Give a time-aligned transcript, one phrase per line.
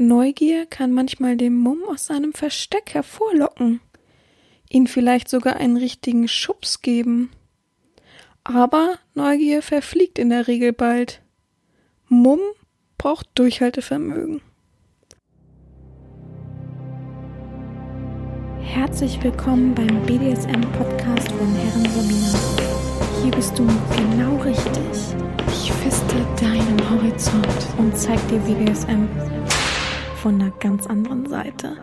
[0.00, 3.82] Neugier kann manchmal den Mumm aus seinem Versteck hervorlocken,
[4.70, 7.30] ihn vielleicht sogar einen richtigen Schubs geben.
[8.42, 11.20] Aber Neugier verfliegt in der Regel bald.
[12.08, 12.40] Mumm
[12.96, 14.40] braucht Durchhaltevermögen.
[18.62, 22.38] Herzlich willkommen beim BDSM-Podcast von Herren Romina.
[23.22, 25.14] Hier bist du genau richtig.
[25.48, 29.06] Ich feste deinen Horizont und zeig dir BDSM
[30.20, 31.78] von einer ganz anderen Seite.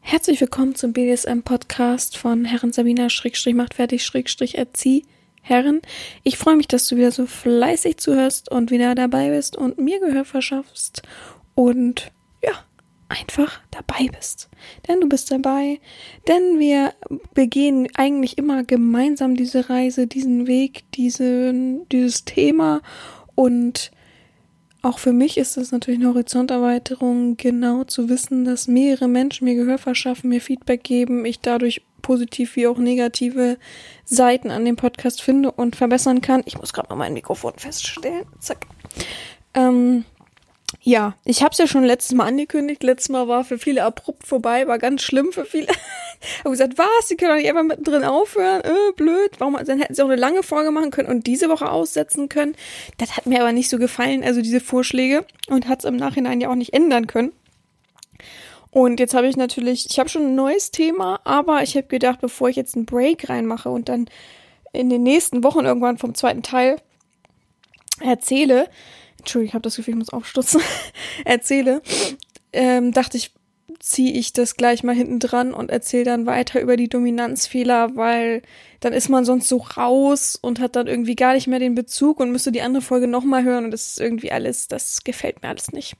[0.00, 5.06] Herzlich willkommen zum BDSM-Podcast von Herren Sabina Schrägstrich macht fertig Schrägstrich erzieh
[5.40, 5.80] Herren.
[6.24, 9.98] Ich freue mich, dass du wieder so fleißig zuhörst und wieder dabei bist und mir
[9.98, 11.00] Gehör verschaffst
[11.54, 12.12] und
[12.44, 12.52] ja,
[13.08, 14.48] einfach dabei bist.
[14.88, 15.80] Denn du bist dabei,
[16.28, 16.92] denn wir
[17.34, 22.82] begehen eigentlich immer gemeinsam diese Reise, diesen Weg, diesen, dieses Thema
[23.34, 23.90] und
[24.82, 29.56] auch für mich ist es natürlich eine Horizonterweiterung, genau zu wissen, dass mehrere Menschen mir
[29.56, 33.58] Gehör verschaffen, mir Feedback geben, ich dadurch positiv wie auch negative
[34.04, 36.42] Seiten an dem Podcast finde und verbessern kann.
[36.46, 38.26] Ich muss gerade mal mein Mikrofon feststellen.
[38.38, 38.64] Zack.
[39.54, 40.04] Ähm,
[40.86, 42.84] ja, ich habe es ja schon letztes Mal angekündigt.
[42.84, 45.66] Letztes Mal war für viele abrupt vorbei, war ganz schlimm für viele.
[46.38, 47.08] habe gesagt, was?
[47.08, 48.60] Die können doch nicht einfach mittendrin aufhören.
[48.60, 49.32] Äh, blöd.
[49.38, 49.58] Warum?
[49.66, 52.54] Dann hätten sie auch eine lange Folge machen können und diese Woche aussetzen können.
[52.98, 56.40] Das hat mir aber nicht so gefallen, also diese Vorschläge und hat es im Nachhinein
[56.40, 57.32] ja auch nicht ändern können.
[58.70, 62.20] Und jetzt habe ich natürlich, ich habe schon ein neues Thema, aber ich habe gedacht,
[62.20, 64.06] bevor ich jetzt einen Break reinmache und dann
[64.72, 66.76] in den nächsten Wochen irgendwann vom zweiten Teil
[68.00, 68.68] erzähle,
[69.26, 70.60] Entschuldigung, ich habe das Gefühl, ich muss aufstutzen,
[71.24, 71.82] erzähle,
[72.52, 73.32] ähm, dachte ich,
[73.80, 78.42] ziehe ich das gleich mal hinten dran und erzähle dann weiter über die Dominanzfehler, weil
[78.78, 82.20] dann ist man sonst so raus und hat dann irgendwie gar nicht mehr den Bezug
[82.20, 85.48] und müsste die andere Folge nochmal hören und das ist irgendwie alles, das gefällt mir
[85.48, 85.96] alles nicht.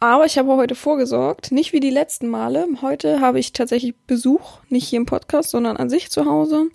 [0.00, 2.68] Aber ich habe heute vorgesorgt, nicht wie die letzten Male.
[2.82, 6.68] Heute habe ich tatsächlich Besuch, nicht hier im Podcast, sondern an sich zu Hause.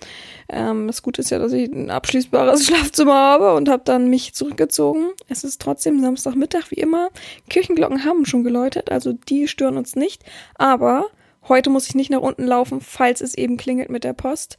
[0.50, 4.34] Ähm, das Gute ist ja, dass ich ein abschließbares Schlafzimmer habe und habe dann mich
[4.34, 5.12] zurückgezogen.
[5.30, 7.12] Es ist trotzdem Samstagmittag wie immer.
[7.50, 10.24] Kirchenglocken haben schon geläutet, also die stören uns nicht.
[10.56, 11.06] Aber
[11.48, 14.58] heute muss ich nicht nach unten laufen, falls es eben klingelt mit der Post.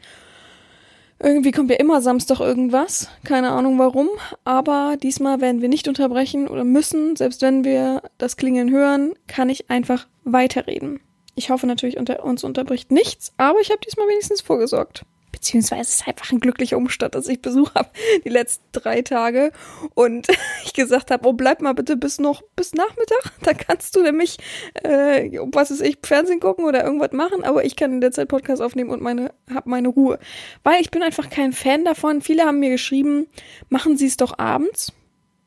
[1.20, 3.08] Irgendwie kommt ja immer Samstag irgendwas.
[3.24, 4.08] Keine Ahnung warum.
[4.44, 7.16] Aber diesmal werden wir nicht unterbrechen oder müssen.
[7.16, 11.00] Selbst wenn wir das Klingeln hören, kann ich einfach weiterreden.
[11.34, 15.94] Ich hoffe natürlich, unter uns unterbricht nichts, aber ich habe diesmal wenigstens vorgesorgt beziehungsweise es
[15.94, 17.90] ist einfach ein glücklicher Umstand, dass ich Besuch habe
[18.24, 19.50] die letzten drei Tage.
[19.94, 20.28] Und
[20.64, 24.38] ich gesagt habe, oh bleib mal bitte bis noch bis Nachmittag, da kannst du nämlich
[24.82, 28.28] äh, was ist ich Fernsehen gucken oder irgendwas machen, aber ich kann in der Zeit
[28.28, 30.18] Podcast aufnehmen und meine habe meine Ruhe,
[30.62, 32.22] weil ich bin einfach kein Fan davon.
[32.22, 33.26] Viele haben mir geschrieben,
[33.68, 34.92] machen Sie es doch abends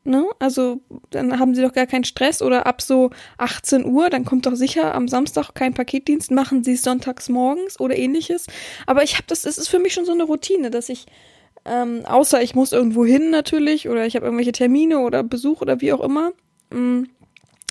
[0.04, 0.26] Ne?
[0.38, 4.46] Also dann haben sie doch gar keinen Stress oder ab so 18 Uhr, dann kommt
[4.46, 8.46] doch sicher am Samstag kein Paketdienst, machen sie es sonntags morgens oder ähnliches.
[8.86, 11.06] Aber ich habe das, es ist für mich schon so eine Routine, dass ich,
[11.64, 15.80] ähm, außer ich muss irgendwo hin natürlich oder ich habe irgendwelche Termine oder Besuch oder
[15.80, 16.32] wie auch immer,
[16.70, 17.08] mh, mm,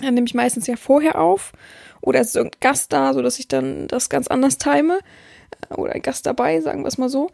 [0.02, 1.54] dann nehme ich meistens ja vorher auf
[2.02, 5.00] oder es ist irgendein Gast da, so dass ich dann das ganz anders time
[5.76, 7.32] oder ein Gast dabei, sagen wir es mal so.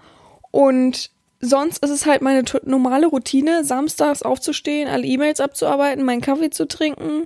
[0.51, 1.11] Und
[1.43, 6.67] sonst ist es halt meine normale Routine, samstags aufzustehen, alle E-Mails abzuarbeiten, meinen Kaffee zu
[6.67, 7.25] trinken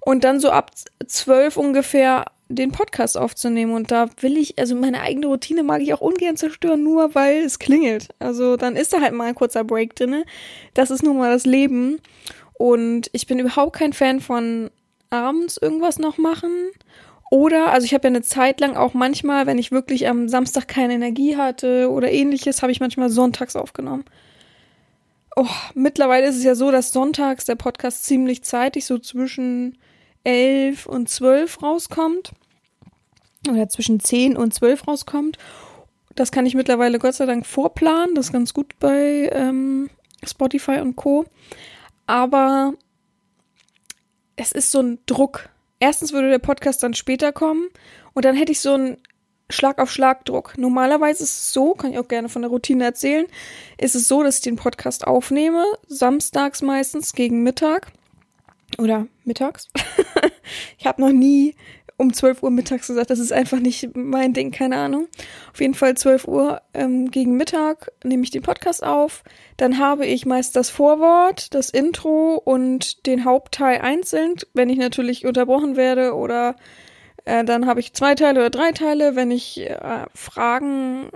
[0.00, 0.70] und dann so ab
[1.06, 3.74] zwölf ungefähr den Podcast aufzunehmen.
[3.74, 7.44] Und da will ich, also meine eigene Routine mag ich auch ungern zerstören, nur weil
[7.44, 8.08] es klingelt.
[8.18, 10.24] Also dann ist da halt mal ein kurzer Break drinne.
[10.72, 12.00] Das ist nun mal das Leben.
[12.54, 14.70] Und ich bin überhaupt kein Fan von
[15.10, 16.70] abends irgendwas noch machen.
[17.30, 20.66] Oder, also ich habe ja eine Zeit lang auch manchmal, wenn ich wirklich am Samstag
[20.66, 24.04] keine Energie hatte oder ähnliches, habe ich manchmal sonntags aufgenommen.
[25.36, 29.76] Oh, mittlerweile ist es ja so, dass sonntags der Podcast ziemlich zeitig, so zwischen
[30.24, 32.32] 11 und 12 rauskommt.
[33.48, 35.38] Oder zwischen 10 und 12 rauskommt.
[36.14, 38.14] Das kann ich mittlerweile Gott sei Dank vorplanen.
[38.14, 39.90] Das ist ganz gut bei ähm,
[40.24, 41.24] Spotify und Co.
[42.06, 42.72] Aber
[44.34, 47.68] es ist so ein Druck erstens würde der Podcast dann später kommen
[48.14, 48.98] und dann hätte ich so einen
[49.50, 50.58] Schlag auf Schlagdruck.
[50.58, 53.26] Normalerweise ist es so, kann ich auch gerne von der Routine erzählen,
[53.78, 57.92] ist es so, dass ich den Podcast aufnehme, samstags meistens gegen Mittag
[58.76, 59.68] oder mittags.
[60.78, 61.54] ich habe noch nie
[61.98, 65.08] um 12 Uhr mittags gesagt, das ist einfach nicht mein Ding, keine Ahnung.
[65.52, 69.24] Auf jeden Fall 12 Uhr ähm, gegen Mittag nehme ich den Podcast auf.
[69.56, 75.26] Dann habe ich meist das Vorwort, das Intro und den Hauptteil einzeln, wenn ich natürlich
[75.26, 76.54] unterbrochen werde oder
[77.24, 81.10] äh, dann habe ich zwei Teile oder drei Teile, wenn ich äh, Fragen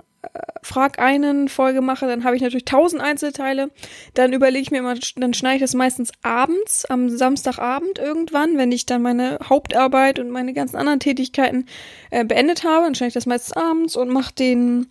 [0.61, 3.69] Frag einen Folge mache, dann habe ich natürlich tausend Einzelteile.
[4.13, 8.71] Dann überlege ich mir immer, dann schneide ich das meistens abends, am Samstagabend irgendwann, wenn
[8.71, 11.65] ich dann meine Hauptarbeit und meine ganzen anderen Tätigkeiten
[12.11, 12.85] äh, beendet habe.
[12.85, 14.87] Dann schneide ich das meistens abends und mache den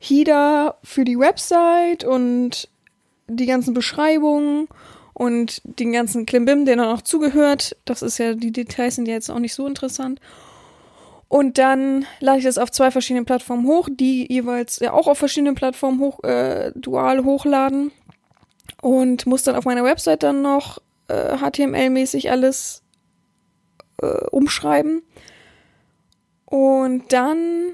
[0.00, 2.68] Header für die Website und
[3.26, 4.68] die ganzen Beschreibungen
[5.14, 7.76] und den ganzen Klimbim, der auch zugehört.
[7.84, 10.20] Das ist ja, die Details sind ja jetzt auch nicht so interessant.
[11.34, 15.18] Und dann lade ich das auf zwei verschiedenen Plattformen hoch, die jeweils ja auch auf
[15.18, 17.90] verschiedenen Plattformen hoch, äh, dual hochladen.
[18.80, 22.84] Und muss dann auf meiner Website dann noch äh, HTML-mäßig alles
[24.00, 25.02] äh, umschreiben.
[26.44, 27.72] Und dann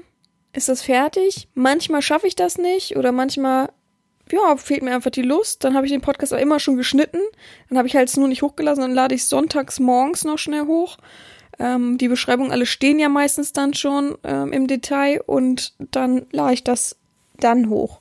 [0.53, 1.47] ist das fertig.
[1.53, 3.69] Manchmal schaffe ich das nicht oder manchmal
[4.31, 5.63] ja, fehlt mir einfach die Lust.
[5.63, 7.19] Dann habe ich den Podcast auch immer schon geschnitten.
[7.69, 8.81] Dann habe ich halt es nur nicht hochgelassen.
[8.81, 10.97] Dann lade ich sonntags morgens noch schnell hoch.
[11.61, 16.55] Ähm, die Beschreibungen alle stehen ja meistens dann schon ähm, im Detail und dann lade
[16.55, 16.95] ich das
[17.39, 17.99] dann hoch.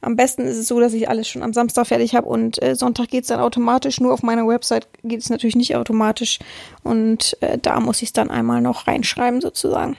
[0.00, 2.74] Am besten ist es so, dass ich alles schon am Samstag fertig habe und äh,
[2.74, 4.00] Sonntag geht es dann automatisch.
[4.00, 6.40] Nur auf meiner Website geht es natürlich nicht automatisch.
[6.82, 9.96] Und äh, da muss ich es dann einmal noch reinschreiben sozusagen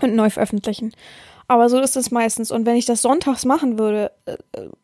[0.00, 0.94] und neu veröffentlichen.
[1.46, 2.50] Aber so ist es meistens.
[2.50, 4.36] Und wenn ich das sonntags machen würde, äh,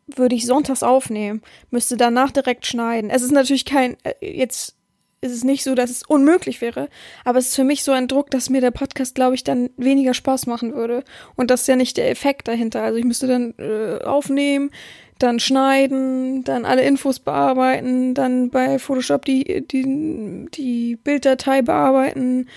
[0.05, 1.41] würde ich sonntags aufnehmen,
[1.71, 3.09] müsste danach direkt schneiden.
[3.09, 4.75] Es ist natürlich kein, äh, jetzt
[5.21, 6.89] ist es nicht so, dass es unmöglich wäre,
[7.25, 9.69] aber es ist für mich so ein Druck, dass mir der Podcast, glaube ich, dann
[9.77, 11.03] weniger Spaß machen würde.
[11.35, 12.83] Und das ist ja nicht der Effekt dahinter.
[12.83, 14.71] Also ich müsste dann äh, aufnehmen,
[15.19, 22.47] dann schneiden, dann alle Infos bearbeiten, dann bei Photoshop die, die, die Bilddatei bearbeiten,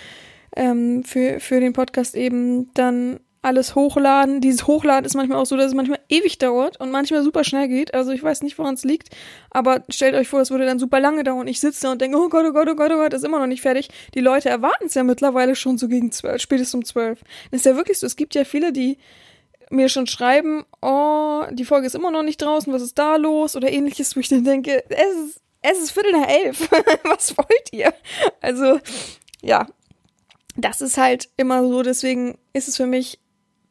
[0.55, 4.41] ähm, für, für den Podcast eben, dann alles hochladen.
[4.41, 7.69] Dieses Hochladen ist manchmal auch so, dass es manchmal ewig dauert und manchmal super schnell
[7.69, 7.93] geht.
[7.93, 9.11] Also ich weiß nicht, woran es liegt.
[9.51, 11.49] Aber stellt euch vor, es würde dann super lange dauern.
[11.49, 13.41] Ich sitze da und denke, oh Gott, oh Gott, oh Gott, oh Gott, ist immer
[13.41, 13.89] noch nicht fertig.
[14.15, 17.21] Die Leute erwarten es ja mittlerweile schon so gegen zwölf, spätestens um zwölf.
[17.51, 18.07] Das ist ja wirklich so.
[18.07, 18.97] Es gibt ja viele, die
[19.71, 23.57] mir schon schreiben, oh, die Folge ist immer noch nicht draußen, was ist da los?
[23.57, 26.71] Oder ähnliches, wo ich dann denke, es ist, es ist Viertel nach elf.
[27.05, 27.93] was wollt ihr?
[28.41, 28.79] Also,
[29.41, 29.67] ja,
[30.57, 33.19] das ist halt immer so, deswegen ist es für mich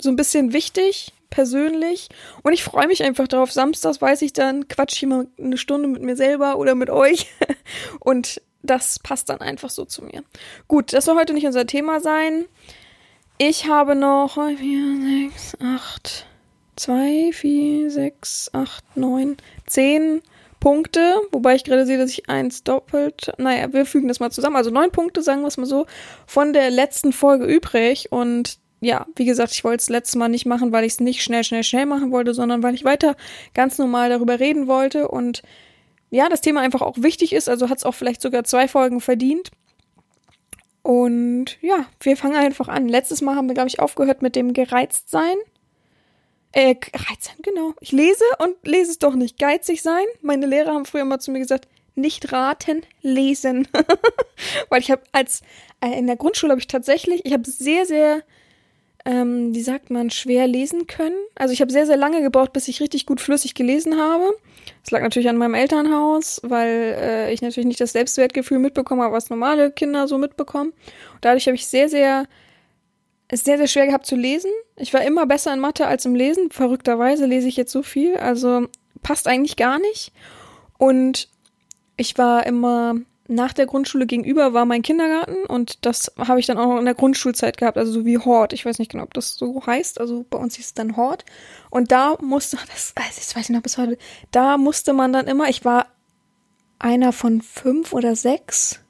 [0.02, 2.10] so ein bisschen wichtig, persönlich.
[2.44, 3.52] Und ich freue mich einfach drauf.
[3.52, 7.28] Samstags weiß ich dann, quatsch ich mal eine Stunde mit mir selber oder mit euch.
[8.00, 10.24] Und das passt dann einfach so zu mir.
[10.68, 12.46] Gut, das soll heute nicht unser Thema sein.
[13.40, 16.26] Ich habe noch 4, 6, 8,
[16.76, 20.22] 2, 4, 6, 8, 9, 10
[20.60, 24.56] Punkte, wobei ich gerade sehe, dass ich eins doppelt, naja, wir fügen das mal zusammen,
[24.56, 25.88] also neun Punkte, sagen wir es mal so,
[26.28, 30.46] von der letzten Folge übrig und ja, wie gesagt, ich wollte es letztes Mal nicht
[30.46, 33.16] machen, weil ich es nicht schnell, schnell, schnell machen wollte, sondern weil ich weiter
[33.54, 35.44] ganz normal darüber reden wollte und
[36.10, 39.00] ja, das Thema einfach auch wichtig ist, also hat es auch vielleicht sogar zwei Folgen
[39.00, 39.52] verdient.
[40.84, 42.88] Und ja, wir fangen einfach an.
[42.88, 45.38] Letztes Mal haben wir, glaube ich, aufgehört mit dem Gereiztsein.
[46.54, 47.76] Äh, gereizt sein, genau.
[47.80, 49.40] Ich lese und lese es doch nicht.
[49.40, 50.04] Geizig sein.
[50.22, 53.68] Meine Lehrer haben früher mal zu mir gesagt, nicht raten, lesen.
[54.70, 55.44] Weil ich habe als,
[55.80, 58.24] äh, in der Grundschule habe ich tatsächlich, ich habe sehr, sehr
[59.06, 61.16] ähm, wie sagt man, schwer lesen können.
[61.36, 64.34] Also ich habe sehr, sehr lange gebraucht, bis ich richtig gut flüssig gelesen habe.
[64.84, 69.14] Das lag natürlich an meinem Elternhaus, weil äh, ich natürlich nicht das Selbstwertgefühl mitbekommen habe,
[69.14, 70.72] was normale Kinder so mitbekommen.
[71.14, 72.28] Und dadurch habe ich sehr, sehr,
[73.28, 74.52] es sehr, sehr schwer gehabt zu lesen.
[74.76, 76.52] Ich war immer besser in Mathe als im Lesen.
[76.52, 78.18] Verrückterweise lese ich jetzt so viel.
[78.18, 78.68] Also
[79.02, 80.12] passt eigentlich gar nicht.
[80.78, 81.28] Und
[81.98, 82.96] ich war immer
[83.32, 86.86] nach der Grundschule gegenüber war mein Kindergarten und das habe ich dann auch noch in
[86.86, 88.52] der Grundschulzeit gehabt, also so wie Hort.
[88.52, 90.00] Ich weiß nicht genau, ob das so heißt.
[90.00, 91.24] Also bei uns hieß es dann Hort.
[91.70, 93.98] Und da musste, das, also das weiß ich noch bis heute,
[94.32, 95.88] da musste man dann immer, ich war
[96.78, 98.82] einer von fünf oder sechs,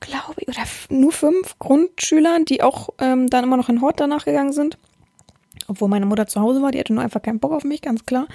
[0.00, 4.24] glaube ich, oder nur fünf Grundschülern, die auch ähm, dann immer noch in Hort danach
[4.24, 4.78] gegangen sind.
[5.68, 8.06] Obwohl meine Mutter zu Hause war, die hatte nur einfach keinen Bock auf mich, ganz
[8.06, 8.28] klar.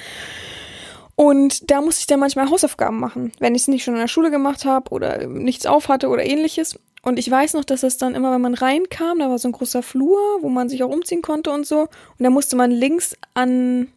[1.22, 4.08] Und da musste ich dann manchmal Hausaufgaben machen, wenn ich es nicht schon in der
[4.08, 6.80] Schule gemacht habe oder nichts auf hatte oder ähnliches.
[7.04, 9.52] Und ich weiß noch, dass das dann immer, wenn man reinkam, da war so ein
[9.52, 11.82] großer Flur, wo man sich auch umziehen konnte und so.
[11.82, 13.90] Und da musste man links an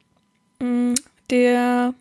[0.61, 0.95] mh, mm,
[1.31, 1.95] der,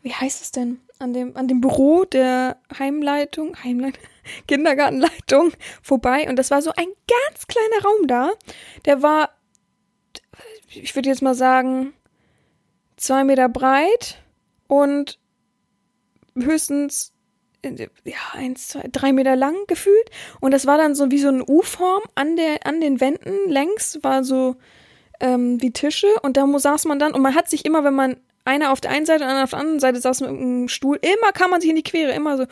[0.00, 0.80] wie heißt es denn?
[0.98, 4.02] An dem, an dem Büro der Heimleitung, Heimleitung,
[4.48, 6.30] Kindergartenleitung vorbei.
[6.30, 8.30] Und das war so ein ganz kleiner Raum da.
[8.86, 9.28] Der war,
[10.70, 11.92] ich würde jetzt mal sagen,
[12.96, 14.22] zwei Meter breit
[14.68, 15.18] und
[16.36, 17.12] höchstens
[18.04, 20.10] ja, eins, zwei, drei Meter lang gefühlt.
[20.40, 23.98] Und das war dann so wie so eine U-Form an der, an den Wänden längs
[24.02, 24.56] war so
[25.20, 28.16] ähm, wie Tische und da saß man dann und man hat sich immer, wenn man
[28.46, 30.98] einer auf der einen Seite und einer auf der anderen Seite saß mit einem Stuhl.
[31.02, 32.46] Immer kam man sich in die Quere, immer so.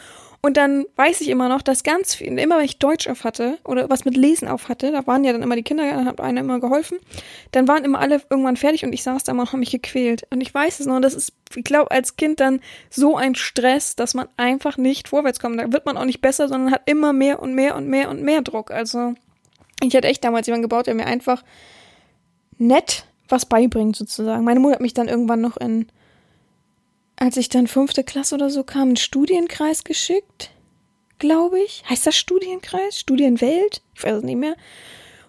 [0.44, 3.56] Und dann weiß ich immer noch, dass ganz viel, immer wenn ich Deutsch auf hatte
[3.64, 6.20] oder was mit Lesen auf hatte, da waren ja dann immer die Kinder, dann hat
[6.20, 6.98] einer immer geholfen,
[7.52, 10.26] dann waren immer alle irgendwann fertig und ich saß da immer und habe mich gequält.
[10.28, 12.60] Und ich weiß es noch, das ist, ich glaube, als Kind dann
[12.90, 15.58] so ein Stress, dass man einfach nicht vorwärts kommt.
[15.58, 18.20] Da wird man auch nicht besser, sondern hat immer mehr und mehr und mehr und
[18.20, 18.70] mehr Druck.
[18.70, 19.14] Also
[19.82, 21.42] ich hatte echt damals jemanden gebaut, der mir einfach
[22.58, 24.44] nett was beibringt, sozusagen.
[24.44, 25.86] Meine Mutter hat mich dann irgendwann noch in
[27.16, 30.50] als ich dann fünfte Klasse oder so kam, einen Studienkreis geschickt,
[31.18, 31.84] glaube ich.
[31.88, 32.98] Heißt das Studienkreis?
[32.98, 33.82] Studienwelt?
[33.94, 34.56] Ich weiß es nicht mehr.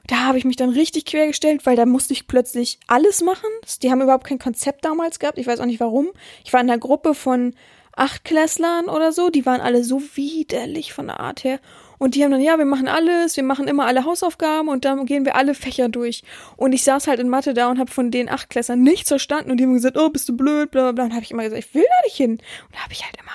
[0.08, 3.50] Da habe ich mich dann richtig quergestellt, weil da musste ich plötzlich alles machen.
[3.82, 5.38] Die haben überhaupt kein Konzept damals gehabt.
[5.38, 6.10] Ich weiß auch nicht warum.
[6.44, 7.56] Ich war in einer Gruppe von
[7.96, 9.30] Achtklässlern oder so.
[9.30, 11.60] Die waren alle so widerlich von der Art her.
[11.98, 15.06] Und die haben dann, ja, wir machen alles, wir machen immer alle Hausaufgaben und dann
[15.06, 16.24] gehen wir alle Fächer durch.
[16.58, 19.58] Und ich saß halt in Mathe da und habe von den Achtklässlern nichts verstanden und
[19.58, 21.04] die haben gesagt, oh, bist du blöd, bla bla bla.
[21.06, 22.32] Und habe ich immer gesagt, ich will da nicht hin.
[22.32, 23.32] Und da habe ich halt immer,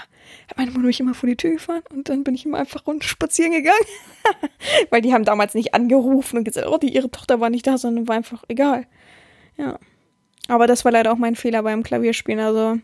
[0.48, 2.86] hat meine Mutter mich immer vor die Tür gefahren und dann bin ich immer einfach
[2.86, 3.78] rund spazieren gegangen.
[4.90, 7.78] Weil die haben damals nicht angerufen und gesagt, oh, die, ihre Tochter war nicht da,
[7.78, 8.86] sondern war einfach egal.
[9.56, 9.78] Ja.
[10.48, 12.40] Aber das war leider auch mein Fehler beim Klavierspielen.
[12.40, 12.78] Also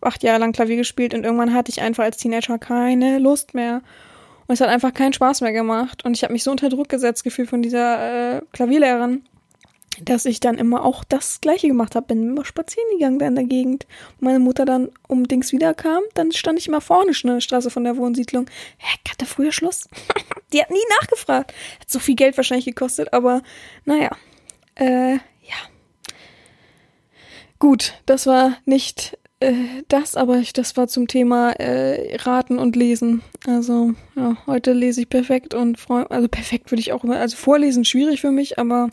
[0.00, 3.82] acht Jahre lang Klavier gespielt und irgendwann hatte ich einfach als Teenager keine Lust mehr.
[4.46, 6.04] Und es hat einfach keinen Spaß mehr gemacht.
[6.04, 9.24] Und ich habe mich so unter Druck gesetzt gefühlt von dieser äh, Klavierlehrerin,
[10.02, 12.06] dass ich dann immer auch das Gleiche gemacht habe.
[12.08, 13.86] Bin immer spazieren gegangen da in der Gegend.
[14.20, 17.40] Und meine Mutter dann um Dings wiederkam, dann stand ich immer vorne schon in der
[17.40, 18.46] Straße von der Wohnsiedlung.
[18.78, 19.88] Hä, hatte früher Schluss?
[20.52, 21.52] Die hat nie nachgefragt.
[21.80, 23.42] Hat so viel Geld wahrscheinlich gekostet, aber
[23.84, 24.10] naja.
[24.74, 25.20] Äh, ja.
[27.58, 29.16] Gut, das war nicht
[29.88, 33.22] das, aber das war zum Thema äh, Raten und Lesen.
[33.46, 37.36] Also, ja, heute lese ich perfekt und freue, also perfekt würde ich auch immer, also
[37.36, 38.90] vorlesen schwierig für mich, aber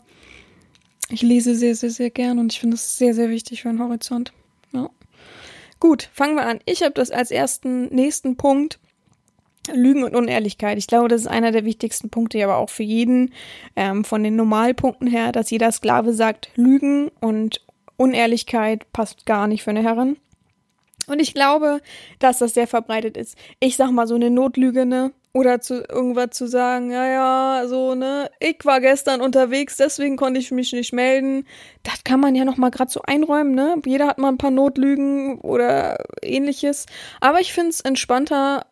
[1.10, 3.82] ich lese sehr, sehr, sehr gern und ich finde es sehr, sehr wichtig für einen
[3.82, 4.32] Horizont.
[4.72, 4.90] Ja.
[5.80, 6.60] Gut, fangen wir an.
[6.64, 8.78] Ich habe das als ersten, nächsten Punkt.
[9.72, 10.76] Lügen und Unehrlichkeit.
[10.76, 13.32] Ich glaube, das ist einer der wichtigsten Punkte, aber auch für jeden
[13.76, 17.64] ähm, von den Normalpunkten her, dass jeder Sklave sagt, Lügen und
[17.96, 20.16] Unehrlichkeit passt gar nicht für eine Herrin.
[21.06, 21.80] Und ich glaube,
[22.18, 23.36] dass das sehr verbreitet ist.
[23.60, 25.12] Ich sag mal so eine Notlüge, ne?
[25.34, 30.38] Oder zu irgendwas zu sagen, ja, ja, so, ne, ich war gestern unterwegs, deswegen konnte
[30.38, 31.46] ich mich nicht melden.
[31.84, 33.80] Das kann man ja noch mal gerade so einräumen, ne?
[33.86, 36.84] Jeder hat mal ein paar Notlügen oder ähnliches.
[37.20, 38.66] Aber ich find's entspannter,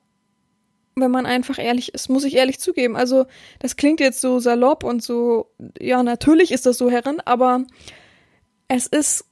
[0.96, 2.94] wenn man einfach ehrlich ist, muss ich ehrlich zugeben.
[2.94, 3.24] Also,
[3.58, 7.64] das klingt jetzt so salopp und so, ja, natürlich ist das so, Herren, aber
[8.68, 9.24] es ist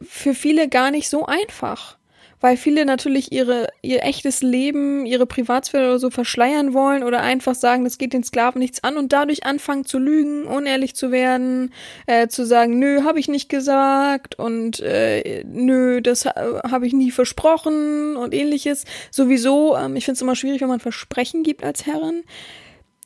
[0.00, 1.98] für viele gar nicht so einfach
[2.40, 7.54] weil viele natürlich ihre, ihr echtes Leben, ihre Privatsphäre oder so verschleiern wollen oder einfach
[7.54, 11.72] sagen, das geht den Sklaven nichts an und dadurch anfangen zu lügen, unehrlich zu werden,
[12.06, 16.34] äh, zu sagen, nö, habe ich nicht gesagt und äh, nö, das ha
[16.70, 18.84] habe ich nie versprochen und ähnliches.
[19.10, 22.24] Sowieso, ähm, ich finde es immer schwierig, wenn man Versprechen gibt als Herrin.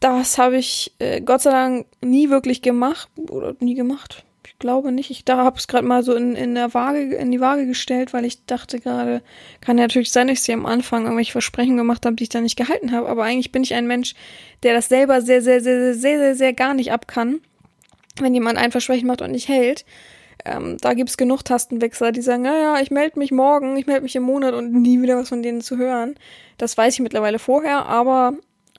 [0.00, 4.24] Das habe ich äh, Gott sei Dank nie wirklich gemacht oder nie gemacht
[4.60, 5.10] glaube nicht.
[5.10, 8.24] Ich habe es gerade mal so in, in der Waage, in die Waage gestellt, weil
[8.24, 9.22] ich dachte gerade,
[9.60, 12.28] kann ja natürlich sein, dass ich sie am Anfang irgendwelche Versprechen gemacht habe, die ich
[12.28, 13.08] da nicht gehalten habe.
[13.08, 14.14] Aber eigentlich bin ich ein Mensch,
[14.62, 17.40] der das selber sehr, sehr, sehr, sehr, sehr, sehr, sehr gar nicht abkann.
[18.20, 19.84] Wenn jemand ein Versprechen macht und nicht hält.
[20.44, 24.16] Ähm, da gibt's genug Tastenwechsler, die sagen, naja, ich melde mich morgen, ich melde mich
[24.16, 26.14] im Monat und nie wieder was von denen zu hören.
[26.56, 28.34] Das weiß ich mittlerweile vorher, aber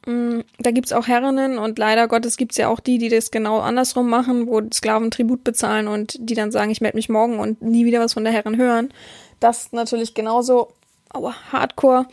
[0.06, 4.10] da gibt's auch Herrinnen und leider Gottes gibt's ja auch die, die das genau andersrum
[4.10, 7.86] machen, wo Sklaven Tribut bezahlen und die dann sagen, ich melde mich morgen und nie
[7.86, 8.92] wieder was von der Herrin hören.
[9.40, 10.70] Das natürlich genauso
[11.14, 12.08] aua, hardcore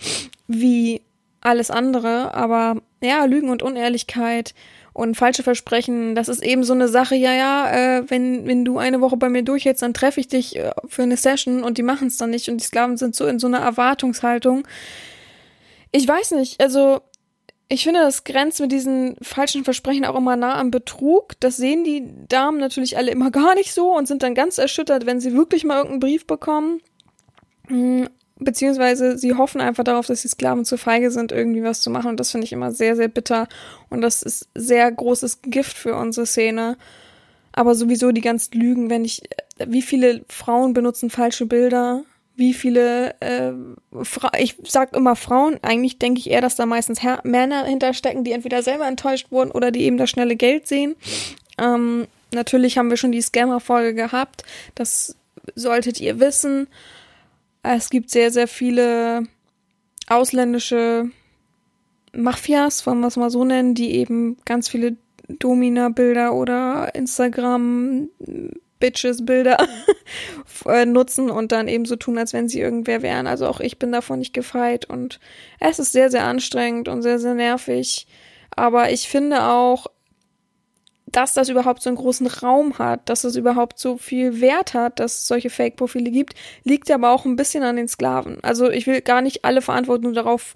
[0.48, 1.00] wie
[1.40, 4.54] alles andere, aber ja, Lügen und Unehrlichkeit
[4.92, 8.78] und falsche Versprechen, das ist eben so eine Sache, ja, ja, äh, wenn, wenn du
[8.78, 11.82] eine Woche bei mir durchhältst, dann treffe ich dich äh, für eine Session und die
[11.82, 14.66] machen es dann nicht und die Sklaven sind so in so einer Erwartungshaltung.
[15.92, 17.00] Ich weiß nicht, also
[17.70, 21.38] ich finde, das grenzt mit diesen falschen Versprechen auch immer nah am Betrug.
[21.40, 25.06] Das sehen die Damen natürlich alle immer gar nicht so und sind dann ganz erschüttert,
[25.06, 26.80] wenn sie wirklich mal irgendeinen Brief bekommen.
[27.66, 28.08] Hm,
[28.38, 32.08] beziehungsweise sie hoffen einfach darauf, dass die Sklaven zu feige sind, irgendwie was zu machen.
[32.08, 33.48] Und das finde ich immer sehr, sehr bitter.
[33.90, 36.78] Und das ist sehr großes Gift für unsere Szene.
[37.52, 39.22] Aber sowieso die ganzen Lügen, wenn ich,
[39.66, 42.04] wie viele Frauen benutzen falsche Bilder,
[42.38, 43.52] wie viele äh,
[44.04, 48.22] Fra ich sag immer Frauen, eigentlich denke ich eher, dass da meistens Her Männer hinterstecken,
[48.22, 50.94] die entweder selber enttäuscht wurden oder die eben das schnelle Geld sehen.
[51.58, 54.44] Ähm, natürlich haben wir schon die Scammer-Folge gehabt,
[54.76, 55.16] das
[55.56, 56.68] solltet ihr wissen.
[57.64, 59.24] Es gibt sehr, sehr viele
[60.06, 61.10] ausländische
[62.12, 64.96] Mafias, wollen wir es mal so nennen, die eben ganz viele
[65.28, 68.08] Domina-Bilder oder Instagram
[68.80, 69.58] Bitches-Bilder
[70.66, 73.26] äh, nutzen und dann eben so tun, als wenn sie irgendwer wären.
[73.26, 75.20] Also auch ich bin davon nicht gefeit und
[75.60, 78.06] es ist sehr, sehr anstrengend und sehr, sehr nervig.
[78.50, 79.86] Aber ich finde auch,
[81.06, 85.00] dass das überhaupt so einen großen Raum hat, dass es überhaupt so viel Wert hat,
[85.00, 88.38] dass es solche Fake-Profile gibt, liegt aber auch ein bisschen an den Sklaven.
[88.42, 90.54] Also ich will gar nicht alle Verantwortung darauf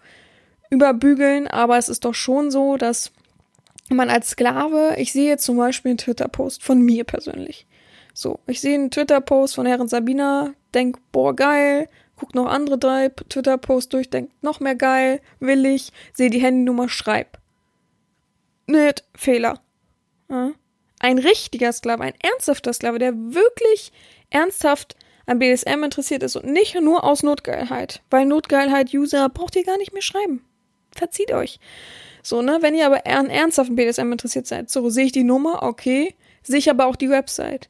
[0.70, 3.12] überbügeln, aber es ist doch schon so, dass
[3.88, 7.66] man als Sklave, ich sehe jetzt zum Beispiel einen Twitter-Post von mir persönlich.
[8.14, 13.08] So, ich sehe einen Twitter-Post von Herren Sabina, denk, boah, geil, guck noch andere drei
[13.08, 17.38] Twitter-Posts durch, denk, noch mehr geil, will ich, sehe die Handynummer, schreib.
[18.66, 19.60] Nicht, Fehler.
[20.28, 20.52] Ja.
[21.00, 23.92] Ein richtiger Sklave, ein ernsthafter Sklave, der wirklich
[24.30, 28.02] ernsthaft an BDSM interessiert ist und nicht nur aus Notgeilheit.
[28.10, 30.44] Weil Notgeilheit-User braucht ihr gar nicht mehr schreiben.
[30.94, 31.58] Verzieht euch.
[32.22, 32.58] So, ne?
[32.60, 36.58] Wenn ihr aber an ernsthaften BDSM interessiert seid, so sehe ich die Nummer, okay, sehe
[36.58, 37.68] ich aber auch die Website.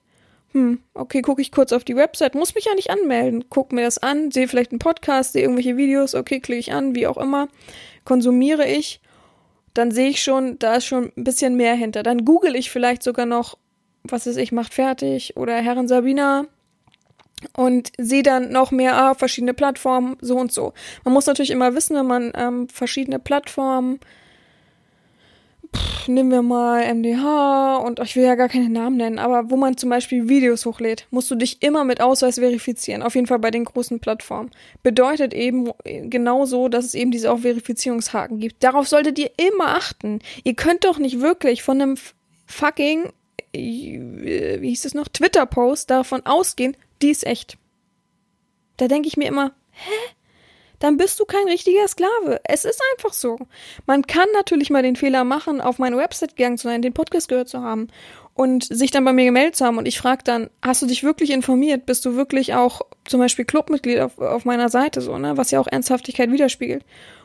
[0.52, 3.82] Hm, okay, gucke ich kurz auf die Website, muss mich ja nicht anmelden, guck mir
[3.82, 7.16] das an, sehe vielleicht einen Podcast, sehe irgendwelche Videos, okay, klicke ich an, wie auch
[7.16, 7.48] immer,
[8.04, 9.00] konsumiere ich,
[9.72, 12.02] dann sehe ich schon, da ist schon ein bisschen mehr hinter.
[12.02, 13.56] Dann google ich vielleicht sogar noch,
[14.04, 16.46] was ist ich, macht fertig oder Herren Sabina,
[17.56, 20.72] und sehe dann noch mehr ah, verschiedene Plattformen, so und so.
[21.04, 24.00] Man muss natürlich immer wissen, wenn man ähm, verschiedene Plattformen
[25.74, 29.56] pff, nehmen wir mal MDH und ich will ja gar keine Namen nennen, aber wo
[29.56, 33.02] man zum Beispiel Videos hochlädt, musst du dich immer mit Ausweis verifizieren.
[33.02, 34.50] Auf jeden Fall bei den großen Plattformen.
[34.82, 38.62] Bedeutet eben genauso, dass es eben diese auch Verifizierungshaken gibt.
[38.62, 40.20] Darauf solltet ihr immer achten.
[40.44, 41.96] Ihr könnt doch nicht wirklich von einem
[42.46, 43.12] fucking,
[43.52, 47.58] wie hieß es noch, Twitter-Post davon ausgehen, die ist echt.
[48.76, 49.90] Da denke ich mir immer, hä?
[50.82, 52.40] Dann bist du kein richtiger Sklave.
[52.42, 53.38] Es ist einfach so.
[53.86, 57.28] Man kann natürlich mal den Fehler machen, auf meine Website gegangen zu sein, den Podcast
[57.28, 57.86] gehört zu haben
[58.34, 61.04] und sich dann bei mir gemeldet zu haben und ich frage dann, hast du dich
[61.04, 61.86] wirklich informiert?
[61.86, 65.36] Bist du wirklich auch zum Beispiel Clubmitglied auf, auf meiner Seite so, ne?
[65.36, 66.84] Was ja auch Ernsthaftigkeit widerspiegelt.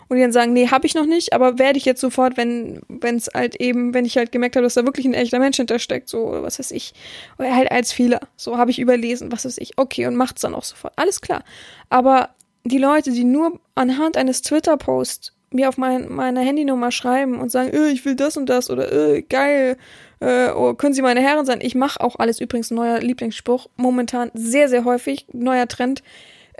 [0.09, 2.81] Und die dann sagen, nee, habe ich noch nicht, aber werde ich jetzt sofort, wenn
[3.01, 6.07] es halt eben, wenn ich halt gemerkt habe, dass da wirklich ein echter Mensch hintersteckt,
[6.07, 6.93] so was weiß ich,
[7.37, 10.55] oder halt als Fehler, so habe ich überlesen, was weiß ich, okay und macht's dann
[10.55, 11.43] auch sofort, alles klar.
[11.89, 12.29] Aber
[12.67, 17.71] die Leute, die nur anhand eines Twitter-Posts mir auf mein, meine Handynummer schreiben und sagen,
[17.73, 19.77] äh, ich will das und das oder äh, geil,
[20.19, 21.59] äh, oh, können Sie meine Herren sein?
[21.61, 26.03] Ich mache auch alles übrigens neuer Lieblingsspruch momentan sehr sehr häufig neuer Trend.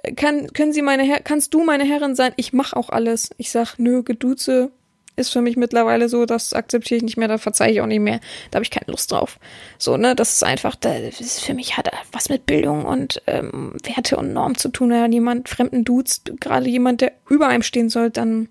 [0.04, 2.34] Äh, kann können Sie meine Her kannst du meine Herren sein?
[2.38, 3.30] Ich mache auch alles.
[3.38, 4.72] Ich sag nö, geduze
[5.18, 8.00] ist für mich mittlerweile so, das akzeptiere ich nicht mehr, da verzeihe ich auch nicht
[8.00, 8.22] mehr.
[8.52, 9.40] Da habe ich keine Lust drauf.
[9.80, 13.74] So, ne, das ist einfach, das ist für mich hat was mit Bildung und ähm,
[13.84, 14.92] Werte und Norm zu tun.
[14.92, 18.48] Wenn jemand fremden duzt, gerade jemand, der über einem stehen soll, dann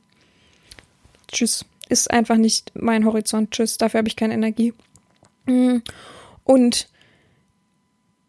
[1.28, 1.64] tschüss.
[1.88, 3.52] Ist einfach nicht mein Horizont.
[3.52, 4.74] Tschüss, dafür habe ich keine Energie.
[5.46, 5.78] Mm.
[6.42, 6.88] Und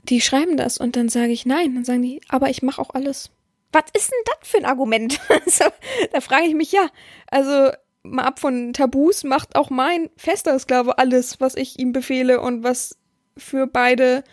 [0.04, 1.74] die schreiben das und dann sage ich nein.
[1.74, 3.32] Dann sagen die, aber ich mache auch alles.
[3.72, 5.20] Was ist denn das für ein Argument?
[6.14, 6.88] da frage ich mich ja.
[7.32, 7.72] Also
[8.12, 12.64] mal ab von Tabus, macht auch mein fester Sklave alles, was ich ihm befehle und
[12.64, 12.98] was
[13.38, 14.24] für beide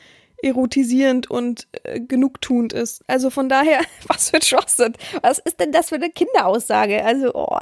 [0.43, 3.03] erotisierend und äh, genugtuend ist.
[3.07, 4.95] Also von daher, was für Schwachsinn.
[5.23, 7.05] Was ist denn das für eine Kinderaussage?
[7.05, 7.59] Also, oh.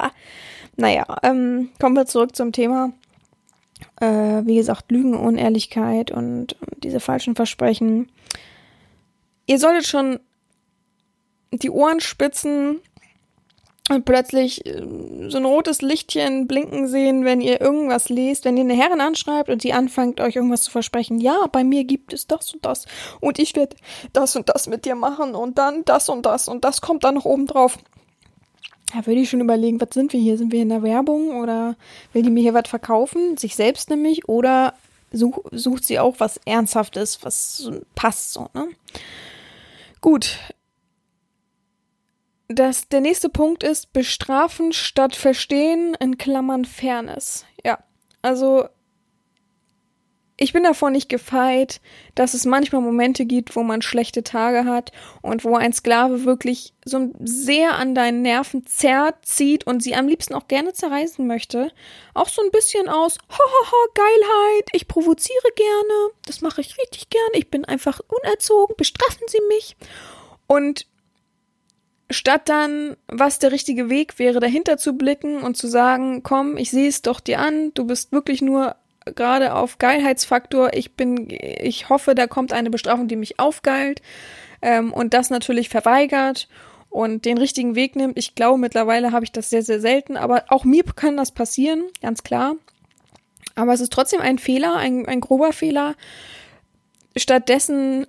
[0.75, 2.91] Naja, ähm, kommen wir zurück zum Thema.
[4.01, 8.11] Äh, wie gesagt, Lügen, Unehrlichkeit und, und diese falschen Versprechen.
[9.45, 10.19] Ihr solltet schon
[11.51, 12.79] die Ohren spitzen
[13.89, 14.81] und plötzlich äh,
[15.29, 19.49] so ein rotes Lichtchen blinken sehen, wenn ihr irgendwas lest, wenn ihr eine Herrin anschreibt
[19.49, 21.19] und die anfängt, euch irgendwas zu versprechen.
[21.19, 22.85] Ja, bei mir gibt es das und das
[23.19, 23.75] und ich werde
[24.13, 27.15] das und das mit dir machen und dann das und das und das kommt dann
[27.15, 27.77] noch oben drauf.
[28.93, 30.37] Da würde ich schon überlegen, was sind wir hier?
[30.37, 31.75] Sind wir in der Werbung oder
[32.13, 33.37] will die mir hier was verkaufen?
[33.37, 34.75] Sich selbst nämlich oder
[35.11, 38.67] such, sucht sie auch was Ernsthaftes, was passt so, ne?
[39.99, 40.37] Gut,
[42.53, 47.45] das, der nächste Punkt ist bestrafen statt verstehen, in Klammern Fairness.
[47.63, 47.79] Ja,
[48.21, 48.67] also
[50.35, 51.79] ich bin davon nicht gefeit,
[52.15, 56.73] dass es manchmal Momente gibt, wo man schlechte Tage hat und wo ein Sklave wirklich
[56.83, 61.71] so sehr an deinen Nerven zerrt, zieht und sie am liebsten auch gerne zerreißen möchte.
[62.15, 67.35] Auch so ein bisschen aus, hahaha, Geilheit, ich provoziere gerne, das mache ich richtig gerne,
[67.35, 69.77] ich bin einfach unerzogen, bestrafen Sie mich.
[70.47, 70.87] Und
[72.13, 76.71] statt dann, was der richtige Weg wäre, dahinter zu blicken und zu sagen, komm, ich
[76.71, 81.89] sehe es doch dir an, du bist wirklich nur gerade auf Geilheitsfaktor, ich bin, ich
[81.89, 84.01] hoffe, da kommt eine Bestrafung, die mich aufgeilt
[84.61, 86.47] ähm, und das natürlich verweigert
[86.89, 88.17] und den richtigen Weg nimmt.
[88.17, 91.83] Ich glaube, mittlerweile habe ich das sehr, sehr selten, aber auch mir kann das passieren,
[92.01, 92.55] ganz klar.
[93.55, 95.95] Aber es ist trotzdem ein Fehler, ein, ein grober Fehler,
[97.15, 98.07] stattdessen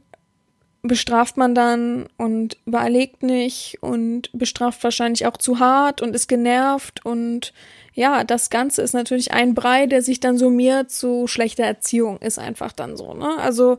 [0.84, 7.04] bestraft man dann und überlegt nicht und bestraft wahrscheinlich auch zu hart und ist genervt
[7.06, 7.54] und
[7.94, 12.38] ja, das Ganze ist natürlich ein Brei, der sich dann summiert zu schlechter Erziehung, ist
[12.38, 13.30] einfach dann so, ne?
[13.38, 13.78] Also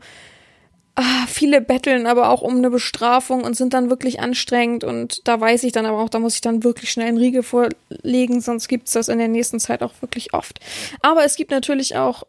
[0.95, 5.39] ah, viele betteln aber auch um eine Bestrafung und sind dann wirklich anstrengend und da
[5.39, 8.67] weiß ich dann aber auch, da muss ich dann wirklich schnell einen Riegel vorlegen, sonst
[8.67, 10.59] gibt's das in der nächsten Zeit auch wirklich oft.
[11.01, 12.23] Aber es gibt natürlich auch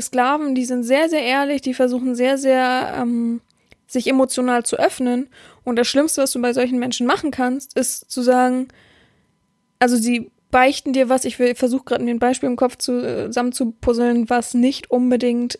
[0.00, 3.42] Sklaven, die sind sehr, sehr ehrlich, die versuchen sehr, sehr ähm,
[3.88, 5.28] sich emotional zu öffnen.
[5.64, 8.68] Und das Schlimmste, was du bei solchen Menschen machen kannst, ist zu sagen,
[9.78, 13.72] also sie beichten dir was, ich versuche gerade mir ein Beispiel im Kopf zusammen zu
[13.72, 15.58] puzzeln, was nicht unbedingt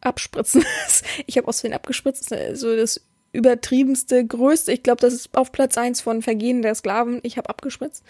[0.00, 1.04] abspritzen ist.
[1.26, 3.00] Ich habe aus Versehen abgespritzt, so das
[3.32, 4.72] übertriebenste, größte.
[4.72, 7.20] Ich glaube, das ist auf Platz eins von Vergehen der Sklaven.
[7.22, 8.02] Ich habe abgespritzt.